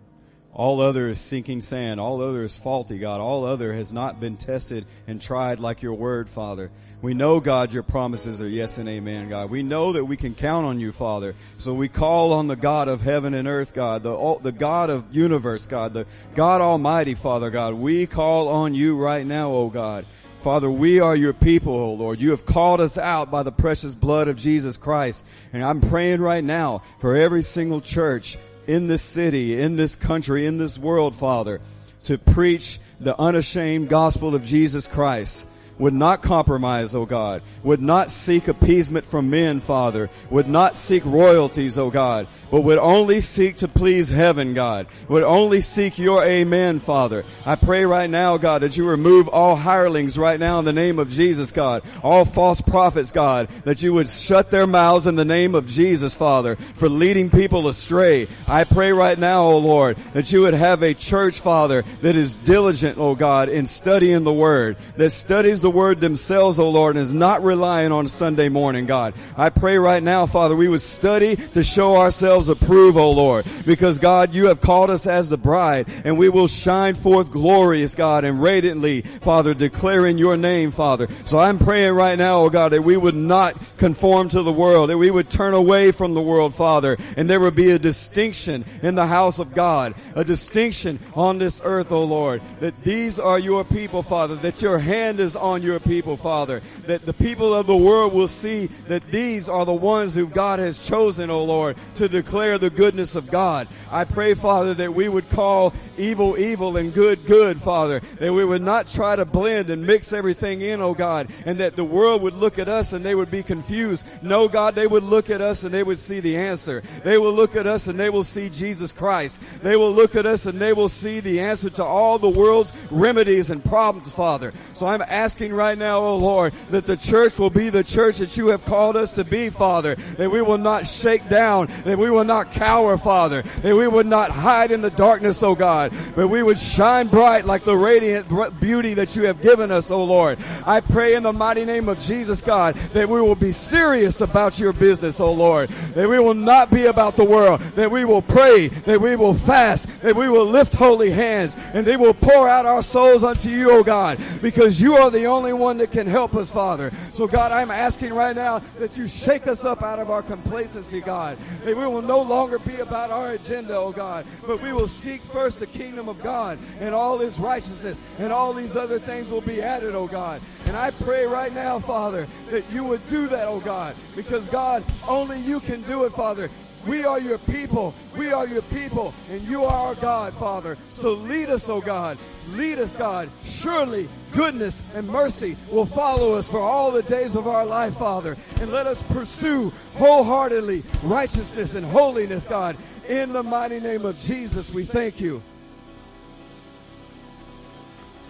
All 0.55 0.79
other 0.79 1.09
is 1.09 1.19
sinking 1.19 1.59
sand. 1.59 1.99
All 1.99 2.21
other 2.21 2.43
is 2.43 2.57
faulty, 2.57 2.97
God. 2.97 3.19
All 3.19 3.43
other 3.43 3.73
has 3.73 3.91
not 3.91 4.21
been 4.21 4.37
tested 4.37 4.85
and 5.05 5.21
tried 5.21 5.59
like 5.59 5.81
your 5.81 5.93
word, 5.93 6.29
Father. 6.29 6.71
We 7.01 7.13
know, 7.13 7.41
God, 7.41 7.73
your 7.73 7.83
promises 7.83 8.41
are 8.41 8.47
yes 8.47 8.77
and 8.77 8.87
amen, 8.87 9.27
God. 9.27 9.49
We 9.49 9.63
know 9.63 9.91
that 9.91 10.05
we 10.05 10.15
can 10.15 10.33
count 10.33 10.65
on 10.65 10.79
you, 10.79 10.93
Father. 10.93 11.35
So 11.57 11.73
we 11.73 11.89
call 11.89 12.31
on 12.31 12.47
the 12.47 12.55
God 12.55 12.87
of 12.87 13.01
heaven 13.01 13.33
and 13.33 13.49
earth, 13.49 13.73
God, 13.73 14.03
the, 14.03 14.39
the 14.41 14.53
God 14.53 14.89
of 14.89 15.13
universe, 15.13 15.67
God, 15.67 15.93
the 15.93 16.05
God 16.35 16.61
Almighty, 16.61 17.15
Father, 17.15 17.49
God. 17.49 17.73
We 17.73 18.05
call 18.07 18.47
on 18.47 18.73
you 18.73 18.97
right 18.97 19.25
now, 19.25 19.51
O 19.51 19.69
God. 19.69 20.05
Father, 20.39 20.71
we 20.71 21.01
are 21.01 21.17
your 21.17 21.33
people, 21.33 21.73
O 21.73 21.93
Lord. 21.95 22.21
You 22.21 22.29
have 22.29 22.45
called 22.45 22.79
us 22.79 22.97
out 22.97 23.29
by 23.29 23.43
the 23.43 23.51
precious 23.51 23.93
blood 23.93 24.29
of 24.29 24.37
Jesus 24.37 24.77
Christ. 24.77 25.25
And 25.51 25.65
I'm 25.65 25.81
praying 25.81 26.21
right 26.21 26.43
now 26.43 26.81
for 26.99 27.17
every 27.17 27.41
single 27.41 27.81
church 27.81 28.37
in 28.67 28.87
this 28.87 29.01
city, 29.01 29.59
in 29.59 29.75
this 29.75 29.95
country, 29.95 30.45
in 30.45 30.57
this 30.57 30.77
world, 30.77 31.15
Father, 31.15 31.61
to 32.03 32.17
preach 32.17 32.79
the 32.99 33.19
unashamed 33.19 33.89
gospel 33.89 34.35
of 34.35 34.43
Jesus 34.43 34.87
Christ 34.87 35.47
would 35.77 35.93
not 35.93 36.21
compromise, 36.21 36.95
O 36.95 37.05
God, 37.05 37.41
would 37.63 37.81
not 37.81 38.09
seek 38.09 38.47
appeasement 38.47 39.05
from 39.05 39.29
men, 39.29 39.59
Father, 39.59 40.09
would 40.29 40.47
not 40.47 40.77
seek 40.77 41.03
royalties, 41.05 41.77
O 41.77 41.89
God, 41.89 42.27
but 42.49 42.61
would 42.61 42.77
only 42.77 43.21
seek 43.21 43.57
to 43.57 43.67
please 43.67 44.09
heaven, 44.09 44.53
God, 44.53 44.87
would 45.09 45.23
only 45.23 45.61
seek 45.61 45.99
your 45.99 46.23
amen, 46.23 46.79
Father. 46.79 47.25
I 47.45 47.55
pray 47.55 47.85
right 47.85 48.09
now, 48.09 48.37
God, 48.37 48.61
that 48.61 48.77
you 48.77 48.87
remove 48.87 49.27
all 49.27 49.55
hirelings 49.55 50.17
right 50.17 50.39
now 50.39 50.59
in 50.59 50.65
the 50.65 50.73
name 50.73 50.99
of 50.99 51.09
Jesus, 51.09 51.51
God, 51.51 51.83
all 52.03 52.23
false 52.23 52.61
prophets, 52.61 53.11
God, 53.11 53.49
that 53.65 53.83
you 53.83 53.93
would 53.93 54.09
shut 54.09 54.51
their 54.51 54.67
mouths 54.67 55.07
in 55.07 55.15
the 55.15 55.25
name 55.25 55.55
of 55.55 55.67
Jesus, 55.67 56.15
Father, 56.15 56.55
for 56.55 56.87
leading 56.87 57.29
people 57.29 57.67
astray. 57.67 58.27
I 58.47 58.63
pray 58.63 58.91
right 58.91 59.19
now, 59.19 59.43
O 59.43 59.57
Lord, 59.57 59.97
that 60.13 60.31
you 60.31 60.41
would 60.41 60.53
have 60.53 60.83
a 60.83 60.93
church, 60.93 61.39
Father, 61.39 61.81
that 62.01 62.15
is 62.15 62.37
diligent, 62.37 62.97
O 62.97 63.15
God, 63.15 63.49
in 63.49 63.65
studying 63.65 64.23
the 64.23 64.33
Word, 64.33 64.77
that 64.97 65.09
studies 65.09 65.64
the 65.65 65.71
Word 65.71 65.99
themselves, 65.99 66.59
O 66.59 66.69
Lord, 66.69 66.95
and 66.95 67.03
is 67.03 67.11
not 67.11 67.43
relying 67.43 67.91
on 67.91 68.07
Sunday 68.07 68.49
morning, 68.49 68.85
God. 68.85 69.15
I 69.35 69.49
pray 69.49 69.79
right 69.79 70.03
now, 70.03 70.27
Father, 70.27 70.55
we 70.55 70.67
would 70.67 70.81
study 70.81 71.35
to 71.37 71.63
show 71.63 71.97
ourselves 71.97 72.49
approved, 72.49 72.97
O 72.97 73.09
Lord, 73.09 73.47
because 73.65 73.97
God, 73.97 74.35
you 74.35 74.45
have 74.45 74.61
called 74.61 74.91
us 74.91 75.07
as 75.07 75.27
the 75.27 75.37
bride, 75.37 75.87
and 76.05 76.19
we 76.19 76.29
will 76.29 76.47
shine 76.47 76.93
forth 76.93 77.31
glorious, 77.31 77.95
God, 77.95 78.25
and 78.25 78.39
radiantly, 78.39 79.01
Father, 79.01 79.55
declaring 79.55 80.19
your 80.19 80.37
name, 80.37 80.69
Father. 80.69 81.07
So 81.25 81.39
I'm 81.39 81.57
praying 81.57 81.93
right 81.93 82.15
now, 82.15 82.41
O 82.41 82.51
God, 82.51 82.71
that 82.71 82.83
we 82.83 82.95
would 82.95 83.15
not 83.15 83.55
conform 83.77 84.29
to 84.29 84.43
the 84.43 84.53
world, 84.53 84.91
that 84.91 84.99
we 84.99 85.09
would 85.09 85.31
turn 85.31 85.55
away 85.55 85.91
from 85.91 86.13
the 86.13 86.21
world, 86.21 86.53
Father, 86.53 86.95
and 87.17 87.27
there 87.27 87.39
would 87.39 87.55
be 87.55 87.71
a 87.71 87.79
distinction 87.79 88.65
in 88.83 88.93
the 88.93 89.07
house 89.07 89.39
of 89.39 89.55
God, 89.55 89.95
a 90.15 90.23
distinction 90.23 90.99
on 91.15 91.39
this 91.39 91.59
earth, 91.63 91.91
O 91.91 92.03
Lord, 92.03 92.43
that 92.59 92.83
these 92.83 93.19
are 93.19 93.39
your 93.39 93.63
people, 93.63 94.03
Father, 94.03 94.35
that 94.35 94.61
your 94.61 94.77
hand 94.77 95.19
is 95.19 95.35
on 95.35 95.54
your 95.61 95.79
people, 95.79 96.17
Father, 96.17 96.61
that 96.85 97.05
the 97.05 97.13
people 97.13 97.53
of 97.53 97.67
the 97.67 97.77
world 97.77 98.13
will 98.13 98.27
see 98.27 98.67
that 98.87 99.09
these 99.11 99.49
are 99.49 99.65
the 99.65 99.73
ones 99.73 100.15
who 100.15 100.27
God 100.27 100.59
has 100.59 100.79
chosen, 100.79 101.29
O 101.29 101.43
Lord, 101.43 101.77
to 101.95 102.07
declare 102.07 102.57
the 102.57 102.69
goodness 102.69 103.15
of 103.15 103.29
God. 103.29 103.67
I 103.91 104.05
pray, 104.05 104.33
Father, 104.33 104.73
that 104.75 104.93
we 104.93 105.09
would 105.09 105.29
call 105.29 105.73
evil 105.97 106.37
evil 106.37 106.77
and 106.77 106.93
good 106.93 107.25
good, 107.25 107.61
Father, 107.61 107.99
that 108.19 108.33
we 108.33 108.45
would 108.45 108.61
not 108.61 108.87
try 108.87 109.15
to 109.15 109.25
blend 109.25 109.69
and 109.69 109.85
mix 109.85 110.13
everything 110.13 110.61
in, 110.61 110.81
O 110.81 110.93
God, 110.93 111.31
and 111.45 111.57
that 111.59 111.75
the 111.75 111.83
world 111.83 112.21
would 112.21 112.35
look 112.35 112.59
at 112.59 112.69
us 112.69 112.93
and 112.93 113.03
they 113.03 113.15
would 113.15 113.31
be 113.31 113.43
confused. 113.43 114.05
No, 114.21 114.47
God, 114.47 114.75
they 114.75 114.87
would 114.87 115.03
look 115.03 115.29
at 115.29 115.41
us 115.41 115.63
and 115.63 115.73
they 115.73 115.83
would 115.83 115.99
see 115.99 116.19
the 116.19 116.37
answer. 116.37 116.81
They 117.03 117.17
will 117.17 117.33
look 117.33 117.55
at 117.55 117.67
us 117.67 117.87
and 117.87 117.99
they 117.99 118.09
will 118.09 118.23
see 118.23 118.49
Jesus 118.49 118.91
Christ. 118.91 119.41
They 119.61 119.75
will 119.75 119.91
look 119.91 120.15
at 120.15 120.25
us 120.25 120.45
and 120.45 120.59
they 120.59 120.73
will 120.73 120.89
see 120.89 121.19
the 121.19 121.39
answer 121.39 121.69
to 121.71 121.83
all 121.83 122.19
the 122.19 122.29
world's 122.29 122.73
remedies 122.91 123.49
and 123.49 123.63
problems, 123.63 124.11
Father. 124.11 124.53
So 124.73 124.85
I'm 124.85 125.01
asking 125.01 125.44
right 125.53 125.77
now, 125.77 125.97
oh 125.99 126.17
Lord, 126.17 126.53
that 126.69 126.85
the 126.85 126.97
church 126.97 127.37
will 127.37 127.49
be 127.49 127.69
the 127.69 127.83
church 127.83 128.17
that 128.17 128.37
you 128.37 128.47
have 128.47 128.65
called 128.65 128.97
us 128.97 129.13
to 129.13 129.23
be, 129.23 129.49
Father. 129.49 129.95
That 130.17 130.31
we 130.31 130.41
will 130.41 130.57
not 130.57 130.85
shake 130.85 131.29
down, 131.29 131.67
that 131.85 131.97
we 131.97 132.09
will 132.09 132.23
not 132.23 132.51
cower, 132.51 132.97
Father. 132.97 133.41
That 133.41 133.75
we 133.75 133.87
would 133.87 134.05
not 134.05 134.31
hide 134.31 134.71
in 134.71 134.81
the 134.81 134.89
darkness, 134.89 135.43
oh 135.43 135.55
God, 135.55 135.93
but 136.15 136.27
we 136.27 136.43
would 136.43 136.57
shine 136.57 137.07
bright 137.07 137.45
like 137.45 137.63
the 137.63 137.75
radiant 137.75 138.29
beauty 138.59 138.93
that 138.95 139.15
you 139.15 139.23
have 139.23 139.41
given 139.41 139.71
us, 139.71 139.91
oh 139.91 140.03
Lord. 140.03 140.37
I 140.65 140.79
pray 140.79 141.15
in 141.15 141.23
the 141.23 141.33
mighty 141.33 141.65
name 141.65 141.89
of 141.89 141.99
Jesus, 141.99 142.41
God, 142.41 142.75
that 142.93 143.09
we 143.09 143.21
will 143.21 143.35
be 143.35 143.51
serious 143.51 144.21
about 144.21 144.59
your 144.59 144.73
business, 144.73 145.19
oh 145.19 145.33
Lord. 145.33 145.69
That 145.69 146.09
we 146.09 146.19
will 146.19 146.33
not 146.33 146.71
be 146.71 146.85
about 146.85 147.15
the 147.15 147.23
world. 147.23 147.61
That 147.75 147.91
we 147.91 148.05
will 148.05 148.21
pray. 148.21 148.67
That 148.67 149.01
we 149.01 149.15
will 149.15 149.33
fast. 149.33 150.01
That 150.01 150.15
we 150.15 150.29
will 150.29 150.45
lift 150.45 150.73
holy 150.73 151.11
hands. 151.11 151.55
And 151.73 151.85
they 151.85 151.97
will 151.97 152.13
pour 152.13 152.47
out 152.47 152.65
our 152.65 152.83
souls 152.83 153.23
unto 153.23 153.49
you, 153.49 153.71
oh 153.71 153.83
God, 153.83 154.17
because 154.41 154.81
you 154.81 154.93
are 154.95 155.11
the 155.11 155.25
only 155.25 155.34
one 155.43 155.77
that 155.77 155.91
can 155.91 156.07
help 156.07 156.35
us, 156.35 156.51
Father. 156.51 156.91
So 157.13 157.27
God, 157.27 157.51
I'm 157.51 157.71
asking 157.71 158.13
right 158.13 158.35
now 158.35 158.59
that 158.79 158.97
you 158.97 159.07
shake 159.07 159.47
us 159.47 159.65
up 159.65 159.83
out 159.83 159.99
of 159.99 160.09
our 160.09 160.21
complacency, 160.21 161.01
God. 161.01 161.37
That 161.63 161.75
we 161.75 161.85
will 161.85 162.01
no 162.01 162.21
longer 162.21 162.59
be 162.59 162.77
about 162.77 163.11
our 163.11 163.31
agenda, 163.31 163.75
oh 163.75 163.91
God, 163.91 164.25
but 164.45 164.61
we 164.61 164.73
will 164.73 164.87
seek 164.87 165.21
first 165.21 165.59
the 165.59 165.67
kingdom 165.67 166.09
of 166.09 166.21
God 166.21 166.59
and 166.79 166.93
all 166.93 167.17
his 167.17 167.39
righteousness 167.39 168.01
and 168.19 168.31
all 168.31 168.53
these 168.53 168.75
other 168.75 168.99
things 168.99 169.29
will 169.29 169.41
be 169.41 169.61
added, 169.61 169.95
oh 169.95 170.07
God. 170.07 170.41
And 170.65 170.75
I 170.75 170.91
pray 170.91 171.25
right 171.25 171.53
now, 171.53 171.79
Father, 171.79 172.27
that 172.49 172.69
you 172.71 172.83
would 172.83 173.05
do 173.07 173.27
that, 173.27 173.47
oh 173.47 173.59
God, 173.59 173.95
because 174.15 174.47
God, 174.47 174.83
only 175.07 175.39
you 175.39 175.59
can 175.59 175.81
do 175.83 176.05
it, 176.05 176.13
Father. 176.13 176.49
We 176.85 177.03
are 177.03 177.19
your 177.19 177.39
people. 177.39 177.93
We 178.15 178.31
are 178.31 178.47
your 178.47 178.61
people, 178.63 179.13
and 179.31 179.41
you 179.41 179.63
are 179.63 179.87
our 179.89 179.95
God, 179.95 180.33
Father. 180.33 180.77
So 180.93 181.13
lead 181.13 181.49
us, 181.49 181.67
oh 181.67 181.81
God. 181.81 182.17
Lead 182.51 182.77
us, 182.77 182.93
God. 182.93 183.29
Surely 183.43 184.07
goodness 184.31 184.83
and 184.93 185.07
mercy 185.07 185.57
will 185.71 185.85
follow 185.85 186.33
us 186.33 186.49
for 186.49 186.59
all 186.59 186.91
the 186.91 187.03
days 187.03 187.35
of 187.35 187.47
our 187.47 187.65
life, 187.65 187.97
Father. 187.97 188.37
And 188.61 188.71
let 188.71 188.85
us 188.85 189.01
pursue 189.03 189.71
wholeheartedly 189.95 190.83
righteousness 191.03 191.73
and 191.73 191.85
holiness, 191.85 192.45
God. 192.45 192.77
In 193.09 193.33
the 193.33 193.43
mighty 193.43 193.79
name 193.79 194.05
of 194.05 194.19
Jesus, 194.19 194.71
we 194.71 194.83
thank 194.83 195.19
you. 195.19 195.41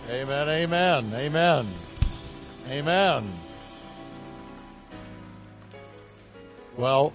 Amen, 0.09 0.47
amen, 0.47 1.11
amen, 1.13 1.67
amen. 2.69 3.33
Well, 6.77 7.13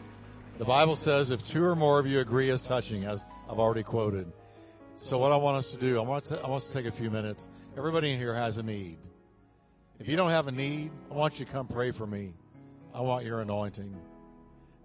the 0.60 0.66
Bible 0.66 0.94
says 0.94 1.30
if 1.30 1.46
two 1.46 1.64
or 1.64 1.74
more 1.74 1.98
of 1.98 2.06
you 2.06 2.20
agree 2.20 2.50
as 2.50 2.60
touching, 2.60 3.04
as 3.04 3.24
I've 3.48 3.58
already 3.58 3.82
quoted. 3.82 4.30
So 4.98 5.16
what 5.16 5.32
I 5.32 5.36
want 5.36 5.56
us 5.56 5.72
to 5.72 5.78
do, 5.78 5.98
I 5.98 6.02
want, 6.02 6.26
to, 6.26 6.38
I 6.38 6.50
want 6.50 6.62
us 6.62 6.66
to 6.66 6.74
take 6.74 6.84
a 6.84 6.92
few 6.92 7.10
minutes. 7.10 7.48
Everybody 7.78 8.12
in 8.12 8.18
here 8.18 8.34
has 8.34 8.58
a 8.58 8.62
need. 8.62 8.98
If 9.98 10.06
you 10.06 10.18
don't 10.18 10.28
have 10.28 10.48
a 10.48 10.52
need, 10.52 10.90
I 11.10 11.14
want 11.14 11.40
you 11.40 11.46
to 11.46 11.50
come 11.50 11.66
pray 11.66 11.92
for 11.92 12.06
me. 12.06 12.34
I 12.92 13.00
want 13.00 13.24
your 13.24 13.40
anointing. 13.40 13.96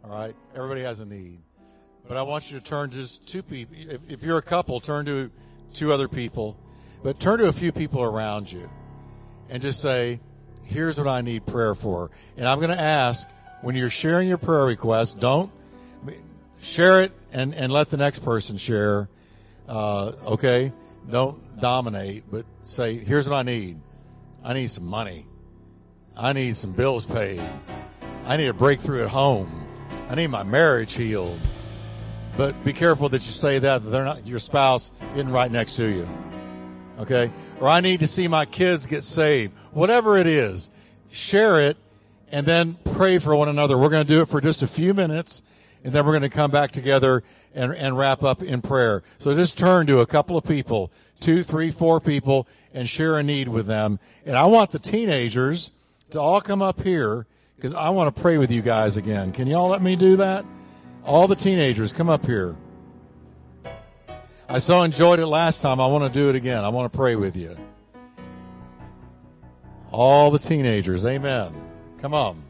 All 0.06 0.12
right? 0.12 0.34
Everybody 0.56 0.84
has 0.84 1.02
a 1.02 1.06
need. 1.06 1.40
But 2.08 2.16
I 2.16 2.22
want 2.22 2.50
you 2.50 2.58
to 2.58 2.64
turn 2.64 2.92
to 2.92 2.96
just 2.96 3.28
two 3.28 3.44
people. 3.44 3.76
If, 3.78 4.10
if 4.10 4.24
you're 4.24 4.38
a 4.38 4.42
couple, 4.42 4.80
turn 4.80 5.06
to 5.08 5.30
two 5.74 5.92
other 5.92 6.08
people. 6.08 6.58
But 7.04 7.20
turn 7.20 7.40
to 7.40 7.50
a 7.50 7.54
few 7.54 7.74
people 7.74 8.02
around 8.02 8.50
you 8.50 8.70
and 9.50 9.62
just 9.62 9.82
say, 9.82 10.22
here's 10.64 10.98
what 10.98 11.10
I 11.10 11.20
need 11.20 11.46
prayer 11.46 11.76
for. 11.76 12.12
And 12.38 12.48
I'm 12.48 12.60
going 12.60 12.72
to 12.72 12.82
ask, 12.82 13.30
when 13.62 13.76
you're 13.76 13.90
sharing 13.90 14.30
your 14.30 14.38
prayer 14.38 14.64
request, 14.64 15.20
don't 15.20 15.52
share 16.60 17.04
it 17.04 17.12
and, 17.32 17.54
and 17.54 17.72
let 17.72 17.90
the 17.90 17.98
next 17.98 18.20
person 18.20 18.58
share. 18.58 19.10
Uh, 19.68 20.14
okay. 20.26 20.72
Don't 21.10 21.60
dominate, 21.60 22.24
but 22.32 22.46
say, 22.64 22.98
here's 22.98 23.30
what 23.30 23.36
I 23.36 23.44
need. 23.44 23.80
I 24.44 24.54
need 24.54 24.68
some 24.72 24.86
money. 24.86 25.26
I 26.18 26.34
need 26.34 26.56
some 26.56 26.72
bills 26.72 27.06
paid. 27.06 27.42
I 28.26 28.38
need 28.38 28.48
a 28.48 28.54
breakthrough 28.54 29.04
at 29.04 29.10
home. 29.10 29.68
I 30.10 30.16
need 30.16 30.28
my 30.28 30.44
marriage 30.44 30.94
healed. 30.94 31.40
But 32.38 32.64
be 32.64 32.74
careful 32.74 33.10
that 33.10 33.26
you 33.26 33.32
say 33.32 33.60
that, 33.60 33.90
they're 33.90 34.04
not, 34.04 34.28
your 34.28 34.40
spouse 34.40 34.92
isn't 35.14 35.30
right 35.30 35.52
next 35.52 35.76
to 35.78 35.86
you. 35.86 36.10
Okay. 37.00 37.32
Or 37.60 37.68
I 37.68 37.82
need 37.82 38.00
to 38.00 38.08
see 38.08 38.28
my 38.28 38.46
kids 38.46 38.88
get 38.88 39.04
saved. 39.04 39.54
Whatever 39.74 40.18
it 40.18 40.28
is, 40.28 40.72
share 41.12 41.62
it 41.62 41.78
and 42.32 42.46
then 42.46 42.78
pray 42.96 43.20
for 43.20 43.36
one 43.36 43.50
another. 43.50 43.78
We're 43.78 43.90
going 43.90 44.06
to 44.06 44.14
do 44.14 44.22
it 44.22 44.30
for 44.30 44.42
just 44.42 44.64
a 44.64 44.68
few 44.68 44.94
minutes 44.94 45.44
and 45.86 45.94
then 45.94 46.04
we're 46.04 46.14
going 46.14 46.24
to 46.24 46.30
come 46.30 46.50
back 46.50 46.72
together 46.72 47.24
and, 47.54 47.72
and 47.72 47.96
wrap 47.96 48.24
up 48.24 48.42
in 48.42 48.64
prayer. 48.64 49.04
So 49.20 49.36
just 49.36 49.56
turn 49.56 49.86
to 49.86 50.00
a 50.00 50.08
couple 50.08 50.36
of 50.36 50.44
people, 50.44 50.92
two, 51.20 51.44
three, 51.44 51.70
four 51.70 52.02
people, 52.02 52.48
and 52.74 52.90
share 52.90 53.20
a 53.20 53.24
need 53.24 53.48
with 53.48 53.68
them. 53.68 54.00
And 54.26 54.36
I 54.36 54.46
want 54.46 54.72
the 54.72 54.80
teenagers 54.80 55.72
to 56.10 56.20
all 56.20 56.42
come 56.42 56.64
up 56.64 56.82
here 56.82 57.28
because 57.56 57.76
I 57.76 57.90
want 57.90 58.14
to 58.14 58.20
pray 58.20 58.40
with 58.40 58.50
you 58.50 58.64
guys 58.64 58.98
again. 58.98 59.32
Can 59.32 59.46
y'all 59.46 59.68
let 59.68 59.84
me 59.84 59.96
do 59.96 60.16
that? 60.16 60.44
All 61.06 61.28
the 61.28 61.36
teenagers, 61.36 61.94
come 61.94 62.10
up 62.10 62.26
here. 62.26 62.56
I 64.50 64.58
so 64.58 64.82
enjoyed 64.82 65.20
it 65.20 65.28
last 65.28 65.62
time. 65.62 65.80
I 65.80 65.86
want 65.86 66.12
to 66.12 66.20
do 66.20 66.30
it 66.30 66.36
again. 66.36 66.64
I 66.64 66.70
want 66.70 66.92
to 66.92 66.98
pray 66.98 67.16
with 67.16 67.36
you. 67.36 67.56
All 69.92 70.32
the 70.32 70.40
teenagers, 70.40 71.06
amen. 71.06 71.54
Come 72.02 72.16
on. 72.16 72.42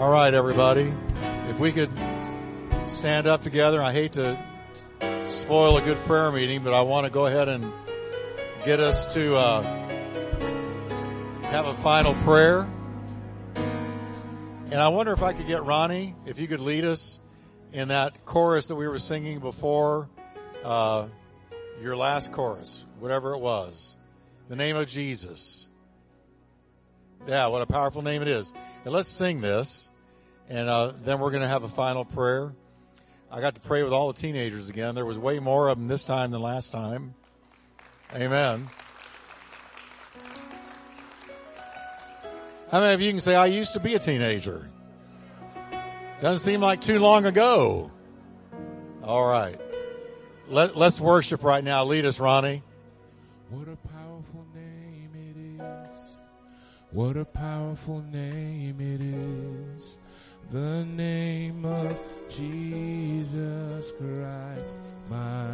All 0.00 0.10
right, 0.10 0.32
everybody. 0.32 0.90
If 1.50 1.58
we 1.58 1.72
could 1.72 1.90
stand 2.86 3.26
up 3.26 3.42
together, 3.42 3.82
I 3.82 3.92
hate 3.92 4.14
to 4.14 4.34
spoil 5.28 5.76
a 5.76 5.82
good 5.82 5.98
prayer 6.04 6.32
meeting, 6.32 6.64
but 6.64 6.72
I 6.72 6.80
want 6.80 7.04
to 7.04 7.12
go 7.12 7.26
ahead 7.26 7.48
and 7.48 7.70
get 8.64 8.80
us 8.80 9.12
to 9.12 9.36
uh, 9.36 9.62
have 11.42 11.66
a 11.66 11.74
final 11.82 12.14
prayer. 12.14 12.66
And 14.70 14.76
I 14.76 14.88
wonder 14.88 15.12
if 15.12 15.22
I 15.22 15.34
could 15.34 15.46
get 15.46 15.64
Ronnie, 15.64 16.14
if 16.24 16.38
you 16.38 16.48
could 16.48 16.60
lead 16.60 16.86
us 16.86 17.20
in 17.70 17.88
that 17.88 18.24
chorus 18.24 18.64
that 18.68 18.76
we 18.76 18.88
were 18.88 18.98
singing 18.98 19.38
before 19.38 20.08
uh, 20.64 21.08
your 21.82 21.94
last 21.94 22.32
chorus, 22.32 22.86
whatever 23.00 23.34
it 23.34 23.40
was. 23.40 23.98
The 24.48 24.56
name 24.56 24.76
of 24.76 24.86
Jesus. 24.86 25.68
Yeah, 27.26 27.48
what 27.48 27.60
a 27.60 27.66
powerful 27.66 28.00
name 28.00 28.22
it 28.22 28.28
is. 28.28 28.54
And 28.86 28.94
let's 28.94 29.10
sing 29.10 29.42
this, 29.42 29.89
and 30.50 30.68
uh, 30.68 30.92
then 31.04 31.20
we're 31.20 31.30
going 31.30 31.42
to 31.42 31.48
have 31.48 31.62
a 31.62 31.68
final 31.68 32.04
prayer. 32.04 32.52
I 33.30 33.40
got 33.40 33.54
to 33.54 33.60
pray 33.60 33.84
with 33.84 33.92
all 33.92 34.12
the 34.12 34.20
teenagers 34.20 34.68
again. 34.68 34.96
There 34.96 35.06
was 35.06 35.16
way 35.16 35.38
more 35.38 35.68
of 35.68 35.78
them 35.78 35.86
this 35.86 36.04
time 36.04 36.32
than 36.32 36.42
last 36.42 36.72
time. 36.72 37.14
Amen. 38.12 38.66
How 42.72 42.80
many 42.80 42.94
of 42.94 43.00
you 43.00 43.10
can 43.12 43.20
say, 43.20 43.36
I 43.36 43.46
used 43.46 43.74
to 43.74 43.80
be 43.80 43.94
a 43.94 44.00
teenager? 44.00 44.68
Doesn't 46.20 46.40
seem 46.40 46.60
like 46.60 46.80
too 46.80 46.98
long 46.98 47.24
ago. 47.24 47.92
All 49.04 49.24
right. 49.24 49.58
Let, 50.48 50.76
let's 50.76 51.00
worship 51.00 51.44
right 51.44 51.62
now. 51.62 51.84
Lead 51.84 52.04
us, 52.04 52.18
Ronnie. 52.18 52.64
What 53.50 53.68
a 53.68 53.76
powerful 53.76 54.44
name 54.52 55.10
it 55.14 55.62
is. 55.62 56.20
What 56.90 57.16
a 57.16 57.24
powerful 57.24 58.02
name 58.02 58.80
it 58.80 59.00
is. 59.00 59.98
The 60.50 60.84
name 60.84 61.64
of 61.64 62.02
Jesus 62.28 63.92
Christ, 63.92 64.76
my 65.08 65.52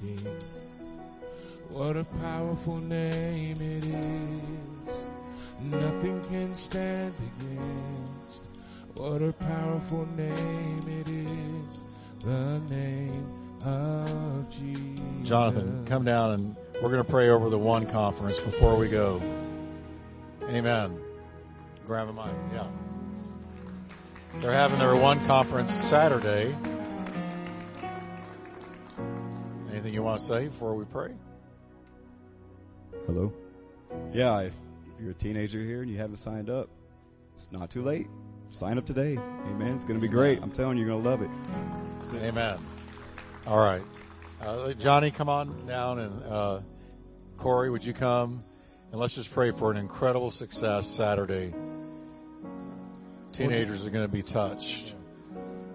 King. 0.00 0.26
What 1.68 1.98
a 1.98 2.04
powerful 2.04 2.78
name 2.78 3.56
it 3.60 3.84
is. 3.84 5.06
Nothing 5.60 6.24
can 6.30 6.56
stand 6.56 7.12
against. 7.18 8.48
What 8.94 9.20
a 9.20 9.34
powerful 9.34 10.08
name 10.16 10.82
it 10.88 11.08
is. 11.10 11.84
The 12.24 12.60
name 12.70 13.26
of 13.66 14.48
Jesus. 14.48 15.28
Jonathan, 15.28 15.84
come 15.84 16.06
down 16.06 16.30
and 16.30 16.56
we're 16.76 16.88
going 16.88 17.04
to 17.04 17.10
pray 17.10 17.28
over 17.28 17.50
the 17.50 17.58
one 17.58 17.84
conference 17.86 18.38
before 18.38 18.76
we 18.76 18.88
go. 18.88 19.20
Amen. 20.44 20.98
Grab 21.84 22.08
a 22.08 22.12
mic. 22.14 22.32
Yeah. 22.54 22.64
They're 24.36 24.52
having 24.52 24.78
their 24.78 24.94
one 24.94 25.24
conference 25.26 25.72
Saturday. 25.72 26.54
Anything 29.70 29.94
you 29.94 30.02
want 30.02 30.20
to 30.20 30.24
say 30.24 30.44
before 30.46 30.74
we 30.74 30.84
pray? 30.84 31.12
Hello? 33.06 33.32
Yeah, 34.12 34.40
if, 34.40 34.54
if 34.94 35.00
you're 35.00 35.10
a 35.10 35.14
teenager 35.14 35.60
here 35.60 35.82
and 35.82 35.90
you 35.90 35.96
haven't 35.96 36.18
signed 36.18 36.50
up, 36.50 36.68
it's 37.32 37.50
not 37.50 37.70
too 37.70 37.82
late. 37.82 38.06
Sign 38.50 38.78
up 38.78 38.86
today. 38.86 39.16
Amen. 39.16 39.74
It's 39.74 39.84
going 39.84 39.98
to 39.98 40.00
be 40.00 40.12
great. 40.12 40.40
I'm 40.42 40.50
telling 40.50 40.78
you, 40.78 40.84
you're 40.84 40.92
going 40.92 41.02
to 41.02 41.10
love 41.10 41.22
it. 41.22 42.24
Amen. 42.24 42.58
All 43.46 43.58
right. 43.58 43.82
Uh, 44.40 44.72
Johnny, 44.74 45.10
come 45.10 45.28
on 45.28 45.66
down, 45.66 45.98
and 45.98 46.22
uh, 46.24 46.60
Corey, 47.36 47.70
would 47.70 47.84
you 47.84 47.92
come? 47.92 48.44
And 48.90 49.00
let's 49.00 49.14
just 49.14 49.32
pray 49.32 49.50
for 49.50 49.70
an 49.70 49.76
incredible 49.76 50.30
success 50.30 50.86
Saturday. 50.86 51.52
Teenagers 53.38 53.86
are 53.86 53.90
going 53.90 54.04
to 54.04 54.10
be 54.10 54.24
touched. 54.24 54.96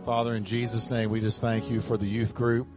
Father, 0.03 0.35
in 0.35 0.43
Jesus' 0.43 0.91
name, 0.91 1.09
we 1.09 1.21
just 1.21 1.39
thank 1.39 1.71
you 1.71 1.79
for 1.79 1.95
the 1.95 2.05
youth 2.05 2.35
group. 2.35 2.67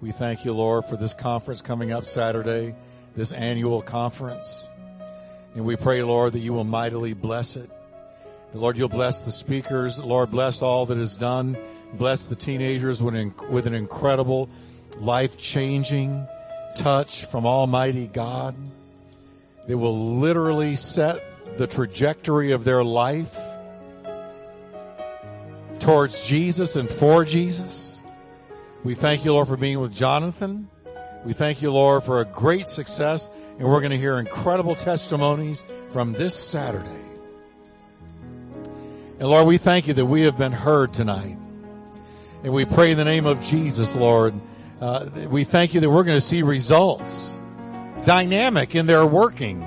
We 0.00 0.12
thank 0.12 0.44
you, 0.44 0.52
Lord, 0.52 0.84
for 0.84 0.96
this 0.96 1.14
conference 1.14 1.62
coming 1.62 1.90
up 1.90 2.04
Saturday, 2.04 2.76
this 3.16 3.32
annual 3.32 3.82
conference. 3.82 4.70
And 5.56 5.64
we 5.64 5.74
pray, 5.74 6.04
Lord, 6.04 6.34
that 6.34 6.38
you 6.38 6.52
will 6.52 6.62
mightily 6.62 7.12
bless 7.12 7.56
it. 7.56 7.68
The 8.52 8.58
Lord, 8.58 8.78
you'll 8.78 8.88
bless 8.88 9.22
the 9.22 9.32
speakers. 9.32 9.98
Lord, 9.98 10.30
bless 10.30 10.62
all 10.62 10.86
that 10.86 10.98
is 10.98 11.16
done. 11.16 11.58
Bless 11.94 12.26
the 12.26 12.36
teenagers 12.36 13.02
with 13.02 13.16
an, 13.16 13.34
with 13.50 13.66
an 13.66 13.74
incredible, 13.74 14.48
life 14.98 15.36
changing 15.38 16.24
touch 16.76 17.24
from 17.24 17.46
Almighty 17.46 18.06
God 18.06 18.54
that 19.66 19.76
will 19.76 20.18
literally 20.20 20.76
set 20.76 21.58
the 21.58 21.66
trajectory 21.66 22.52
of 22.52 22.62
their 22.62 22.84
life 22.84 23.36
towards 25.86 26.26
Jesus 26.26 26.74
and 26.74 26.90
for 26.90 27.24
Jesus. 27.24 28.02
We 28.82 28.94
thank 28.94 29.24
you, 29.24 29.32
Lord, 29.32 29.46
for 29.46 29.56
being 29.56 29.78
with 29.78 29.94
Jonathan. 29.94 30.68
We 31.24 31.32
thank 31.32 31.62
you, 31.62 31.70
Lord, 31.70 32.02
for 32.02 32.20
a 32.20 32.24
great 32.24 32.66
success, 32.66 33.30
and 33.56 33.68
we're 33.68 33.80
going 33.80 33.92
to 33.92 33.96
hear 33.96 34.18
incredible 34.18 34.74
testimonies 34.74 35.64
from 35.90 36.12
this 36.12 36.34
Saturday. 36.34 36.88
And 39.20 39.28
Lord, 39.28 39.46
we 39.46 39.58
thank 39.58 39.86
you 39.86 39.94
that 39.94 40.06
we 40.06 40.22
have 40.22 40.36
been 40.36 40.50
heard 40.50 40.92
tonight. 40.92 41.38
And 42.42 42.52
we 42.52 42.64
pray 42.64 42.90
in 42.90 42.96
the 42.96 43.04
name 43.04 43.26
of 43.26 43.40
Jesus, 43.40 43.94
Lord. 43.94 44.34
Uh, 44.80 45.06
we 45.30 45.44
thank 45.44 45.72
you 45.72 45.80
that 45.80 45.88
we're 45.88 46.02
going 46.02 46.18
to 46.18 46.20
see 46.20 46.42
results, 46.42 47.40
dynamic 48.04 48.74
in 48.74 48.86
their 48.86 49.06
working. 49.06 49.64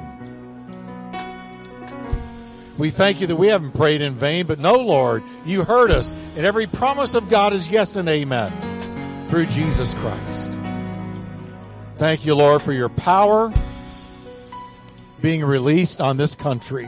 We 2.80 2.92
thank 2.92 3.20
you 3.20 3.28
that 3.28 3.36
we 3.36 3.48
haven't 3.48 3.74
prayed 3.74 4.00
in 4.00 4.16
vain, 4.16 4.48
but 4.48 4.58
no, 4.58 4.76
Lord, 4.76 5.22
you 5.46 5.66
heard 5.66 5.92
us. 5.92 6.14
And 6.38 6.46
every 6.46 6.66
promise 6.66 7.14
of 7.14 7.28
God 7.28 7.52
is 7.52 7.70
yes 7.70 7.98
and 7.98 8.08
amen 8.08 9.26
through 9.28 9.48
Jesus 9.48 9.94
Christ. 9.96 10.58
Thank 11.98 12.26
you, 12.26 12.36
Lord, 12.36 12.62
for 12.62 12.72
your 12.72 12.88
power 12.88 13.54
being 15.22 15.44
released 15.44 16.00
on 16.00 16.16
this 16.16 16.36
country, 16.36 16.88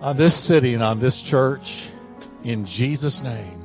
on 0.00 0.16
this 0.16 0.34
city, 0.34 0.74
and 0.74 0.82
on 0.82 0.98
this 0.98 1.22
church. 1.22 1.88
In 2.42 2.66
Jesus' 2.66 3.22
name. 3.22 3.64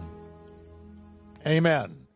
Amen. 1.48 2.07